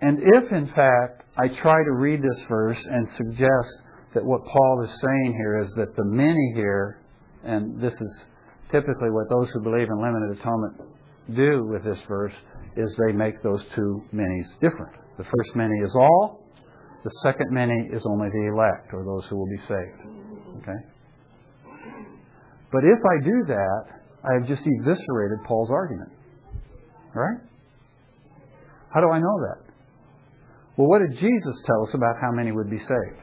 And 0.00 0.18
if, 0.20 0.50
in 0.50 0.66
fact, 0.74 1.22
I 1.38 1.46
try 1.62 1.84
to 1.84 1.92
read 1.92 2.22
this 2.22 2.44
verse 2.48 2.84
and 2.90 3.06
suggest 3.16 3.72
that 4.14 4.24
what 4.24 4.44
Paul 4.46 4.82
is 4.82 4.90
saying 4.90 5.34
here 5.36 5.58
is 5.58 5.72
that 5.76 5.94
the 5.94 6.04
many 6.04 6.54
here, 6.56 6.98
and 7.44 7.80
this 7.80 7.94
is 7.94 8.24
typically 8.70 9.10
what 9.10 9.28
those 9.28 9.48
who 9.52 9.60
believe 9.62 9.88
in 9.88 10.02
limited 10.02 10.38
atonement 10.38 10.80
do 11.34 11.66
with 11.70 11.84
this 11.84 11.98
verse, 12.08 12.34
is 12.76 12.98
they 13.06 13.12
make 13.12 13.42
those 13.42 13.64
two 13.74 14.02
manys 14.14 14.46
different. 14.60 14.94
The 15.18 15.24
first 15.24 15.56
many 15.56 15.74
is 15.82 15.94
all, 15.94 16.44
the 17.02 17.10
second 17.22 17.50
many 17.50 17.88
is 17.92 18.04
only 18.06 18.28
the 18.28 18.52
elect, 18.52 18.92
or 18.92 19.04
those 19.04 19.26
who 19.28 19.36
will 19.36 19.48
be 19.48 19.58
saved. 19.58 20.00
Okay? 20.58 20.80
But 22.72 22.84
if 22.84 22.98
I 22.98 23.24
do 23.24 23.44
that, 23.48 23.84
I 24.24 24.34
have 24.38 24.46
just 24.46 24.62
eviscerated 24.66 25.44
Paul's 25.46 25.70
argument. 25.70 26.10
Right? 27.14 27.38
How 28.92 29.00
do 29.00 29.10
I 29.10 29.18
know 29.18 29.40
that? 29.48 29.72
Well, 30.76 30.88
what 30.88 30.98
did 30.98 31.18
Jesus 31.18 31.56
tell 31.64 31.86
us 31.86 31.94
about 31.94 32.16
how 32.20 32.32
many 32.32 32.52
would 32.52 32.68
be 32.68 32.78
saved? 32.78 33.22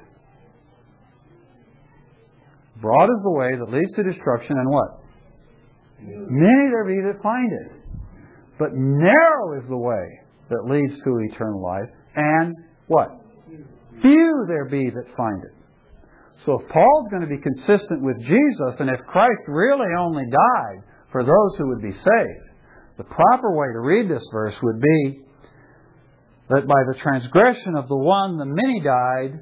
Broad 2.82 3.06
is 3.06 3.22
the 3.24 3.32
way 3.32 3.52
that 3.56 3.70
leads 3.70 3.92
to 3.96 4.04
destruction, 4.04 4.58
and 4.58 4.70
what? 4.70 5.03
Many 6.06 6.70
there 6.70 6.86
be 6.86 7.02
that 7.08 7.22
find 7.22 7.52
it. 7.52 7.72
But 8.60 8.70
narrow 8.74 9.60
is 9.60 9.68
the 9.68 9.78
way 9.78 10.20
that 10.50 10.70
leads 10.70 10.94
to 11.04 11.20
eternal 11.32 11.62
life, 11.62 11.90
and 12.16 12.54
what? 12.88 13.10
Few 14.02 14.46
there 14.48 14.66
be 14.66 14.90
that 14.90 15.16
find 15.16 15.44
it. 15.44 15.54
So 16.46 16.60
if 16.60 16.68
Paul's 16.70 17.08
going 17.10 17.22
to 17.22 17.28
be 17.28 17.38
consistent 17.38 18.04
with 18.04 18.20
Jesus, 18.20 18.76
and 18.80 18.90
if 18.90 19.00
Christ 19.08 19.42
really 19.48 19.88
only 19.98 20.24
died 20.26 20.84
for 21.12 21.24
those 21.24 21.58
who 21.58 21.70
would 21.70 21.82
be 21.82 21.94
saved, 21.94 22.50
the 22.98 23.04
proper 23.06 23.56
way 23.56 23.68
to 23.74 23.80
read 23.80 24.10
this 24.10 24.28
verse 24.32 24.56
would 24.62 24.82
be 24.82 25.22
that 26.50 26.68
by 26.68 26.84
the 26.92 27.00
transgression 27.00 27.76
of 27.78 27.88
the 27.88 27.98
one 27.98 28.38
the 28.38 28.46
many 28.46 28.82
died, 28.82 29.40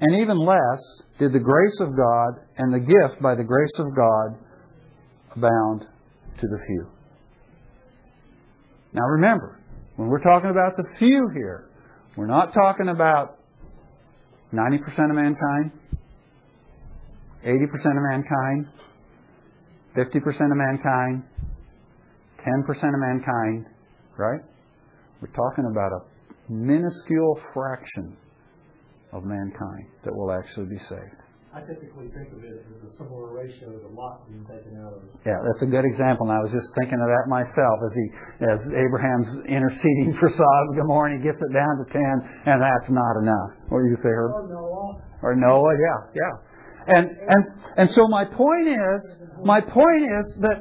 and 0.00 0.20
even 0.20 0.38
less 0.38 0.80
did 1.18 1.32
the 1.32 1.38
grace 1.38 1.78
of 1.80 1.96
God 1.96 2.40
and 2.56 2.72
the 2.72 2.80
gift 2.80 3.22
by 3.22 3.34
the 3.34 3.44
grace 3.44 3.78
of 3.78 3.94
God 3.94 4.38
abound 5.36 5.86
to 6.40 6.46
the 6.46 6.58
few. 6.66 6.86
Now 8.92 9.04
remember, 9.04 9.60
when 9.96 10.08
we're 10.08 10.22
talking 10.22 10.50
about 10.50 10.76
the 10.76 10.84
few 10.98 11.30
here, 11.34 11.68
we're 12.16 12.26
not 12.26 12.52
talking 12.52 12.88
about 12.88 13.38
90% 14.52 14.78
of 15.10 15.16
mankind. 15.16 15.72
80% 17.44 17.64
of 17.74 18.02
mankind, 18.10 18.66
50% 19.96 20.16
of 20.16 20.56
mankind, 20.56 21.24
10% 22.38 22.68
of 22.68 23.00
mankind, 23.00 23.66
right? 24.16 24.40
We're 25.20 25.32
talking 25.32 25.68
about 25.70 25.90
a 25.92 26.52
minuscule 26.52 27.40
fraction 27.52 28.16
of 29.12 29.24
mankind 29.24 29.86
that 30.04 30.14
will 30.14 30.32
actually 30.32 30.66
be 30.66 30.78
saved. 30.88 31.21
I 31.52 31.60
typically 31.68 32.08
think 32.16 32.32
of 32.32 32.40
it 32.40 32.64
as 32.64 32.80
a 32.80 32.96
similar 32.96 33.28
ratio 33.28 33.76
to 33.76 33.88
Lot 33.92 34.24
being 34.24 34.40
taken 34.48 34.72
out 34.80 34.96
of. 34.96 35.04
Yeah, 35.20 35.36
that's 35.44 35.60
a 35.60 35.68
good 35.68 35.84
example. 35.84 36.24
And 36.24 36.32
I 36.32 36.40
was 36.40 36.48
just 36.48 36.64
thinking 36.80 36.96
of 36.96 37.04
that 37.04 37.28
myself 37.28 37.76
as 37.84 37.92
he, 37.92 38.06
as 38.40 38.58
Abraham's 38.72 39.28
interceding 39.44 40.16
for 40.16 40.32
Sodom 40.32 40.66
and 40.72 40.76
Gomorrah, 40.80 41.12
and 41.12 41.20
he 41.20 41.28
gets 41.28 41.36
it 41.36 41.52
down 41.52 41.76
to 41.76 41.86
ten, 41.92 42.14
and 42.48 42.56
that's 42.56 42.88
not 42.88 43.20
enough. 43.20 43.52
What 43.68 43.84
do 43.84 43.92
you 43.92 44.00
say, 44.00 44.08
Herb? 44.08 44.32
Or 44.32 44.48
Noah. 44.48 44.92
Or 45.20 45.36
Noah? 45.36 45.76
Yeah, 45.76 46.24
yeah. 46.24 46.96
And 46.96 47.06
and 47.28 47.44
and 47.76 47.90
so 47.92 48.08
my 48.08 48.24
point 48.24 48.68
is, 48.72 49.00
my 49.44 49.60
point 49.60 50.02
is 50.08 50.26
that 50.40 50.58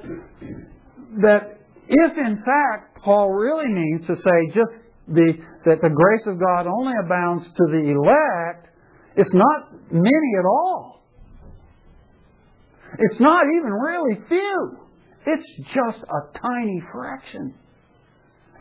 that 1.24 1.42
if 1.88 2.12
in 2.18 2.44
fact 2.44 3.00
Paul 3.02 3.32
really 3.32 3.72
means 3.72 4.08
to 4.08 4.16
say 4.18 4.38
just 4.54 4.76
the 5.08 5.34
that 5.66 5.82
the 5.82 5.90
grace 5.90 6.28
of 6.28 6.38
God 6.38 6.68
only 6.68 6.94
abounds 7.04 7.48
to 7.48 7.64
the 7.72 7.96
elect, 7.96 8.68
it's 9.16 9.34
not 9.34 9.92
many 9.92 10.32
at 10.40 10.46
all. 10.46 11.02
It's 12.98 13.20
not 13.20 13.46
even 13.46 13.72
really 13.72 14.22
few. 14.28 14.78
It's 15.26 15.74
just 15.74 16.00
a 16.00 16.40
tiny 16.40 16.82
fraction. 16.92 17.56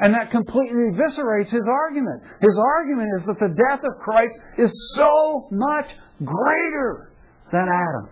And 0.01 0.15
that 0.15 0.31
completely 0.31 0.85
eviscerates 0.93 1.51
his 1.51 1.67
argument. 1.69 2.23
His 2.41 2.59
argument 2.59 3.09
is 3.19 3.27
that 3.27 3.39
the 3.39 3.49
death 3.49 3.85
of 3.85 4.01
Christ 4.03 4.33
is 4.57 4.73
so 4.97 5.49
much 5.51 5.91
greater 6.25 7.13
than 7.53 7.69
Adam. 7.69 8.09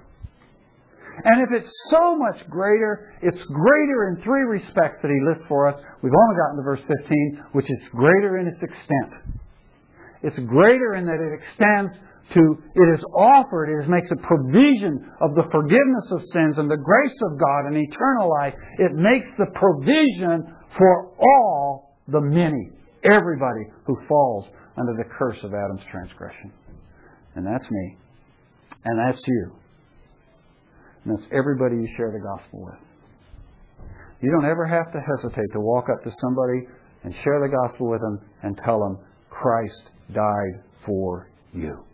And 1.24 1.42
if 1.42 1.48
it's 1.50 1.72
so 1.90 2.16
much 2.16 2.48
greater, 2.48 3.14
it's 3.22 3.42
greater 3.44 4.08
in 4.08 4.22
three 4.22 4.42
respects 4.42 4.98
that 5.02 5.10
he 5.10 5.18
lists 5.28 5.44
for 5.48 5.66
us. 5.66 5.74
We've 6.02 6.12
only 6.14 6.36
gotten 6.36 6.56
to 6.58 6.62
verse 6.62 6.82
15, 6.86 7.44
which 7.52 7.70
is 7.70 7.78
greater 7.90 8.38
in 8.38 8.46
its 8.46 8.62
extent. 8.62 9.38
It's 10.22 10.38
greater 10.40 10.94
in 10.94 11.06
that 11.06 11.18
it 11.18 11.32
extends 11.32 11.98
to, 12.34 12.58
it 12.74 12.94
is 12.94 13.04
offered, 13.16 13.70
it 13.70 13.88
makes 13.88 14.08
a 14.10 14.16
provision 14.16 15.10
of 15.20 15.34
the 15.34 15.44
forgiveness 15.50 16.12
of 16.12 16.20
sins 16.32 16.58
and 16.58 16.70
the 16.70 16.76
grace 16.76 17.16
of 17.24 17.38
God 17.38 17.66
and 17.66 17.76
eternal 17.76 18.28
life. 18.28 18.54
It 18.78 18.92
makes 18.94 19.28
the 19.38 19.46
provision 19.54 20.54
for 20.76 21.12
all 21.18 21.96
the 22.06 22.20
many, 22.20 22.70
everybody 23.02 23.64
who 23.86 23.96
falls 24.08 24.46
under 24.76 24.92
the 24.92 25.08
curse 25.08 25.38
of 25.42 25.54
Adam's 25.54 25.82
transgression. 25.90 26.52
And 27.34 27.46
that's 27.46 27.70
me. 27.70 27.96
And 28.84 28.98
that's 28.98 29.20
you. 29.26 29.52
And 31.04 31.16
that's 31.16 31.28
everybody 31.32 31.76
you 31.76 31.88
share 31.96 32.12
the 32.12 32.20
gospel 32.20 32.64
with. 32.64 33.88
You 34.20 34.30
don't 34.32 34.50
ever 34.50 34.66
have 34.66 34.92
to 34.92 35.00
hesitate 35.00 35.46
to 35.52 35.60
walk 35.60 35.86
up 35.88 36.02
to 36.04 36.10
somebody 36.20 36.66
and 37.04 37.14
share 37.22 37.40
the 37.40 37.48
gospel 37.48 37.88
with 37.88 38.00
them 38.00 38.18
and 38.42 38.58
tell 38.64 38.80
them 38.80 38.98
Christ 39.30 39.82
died 40.12 40.64
for 40.84 41.30
you 41.54 41.87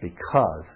because 0.00 0.66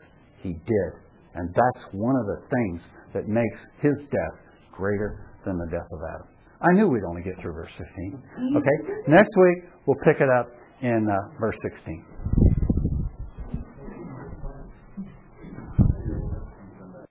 he 0.43 0.51
did. 0.53 0.91
And 1.35 1.49
that's 1.55 1.87
one 1.93 2.17
of 2.17 2.27
the 2.27 2.43
things 2.51 2.83
that 3.15 3.29
makes 3.29 3.59
his 3.81 3.97
death 4.11 4.39
greater 4.73 5.31
than 5.45 5.59
the 5.59 5.67
death 5.71 5.89
of 5.91 6.01
Adam. 6.15 6.27
I 6.61 6.73
knew 6.75 6.89
we'd 6.89 7.05
only 7.09 7.23
get 7.23 7.41
through 7.41 7.55
verse 7.55 7.71
15. 7.79 8.23
Okay? 8.57 8.93
Next 9.09 9.31
week, 9.37 9.65
we'll 9.87 9.99
pick 10.05 10.21
it 10.21 10.29
up 10.29 10.49
in 10.83 11.09
uh, 11.09 11.39
verse 11.41 11.57
16. 11.63 12.05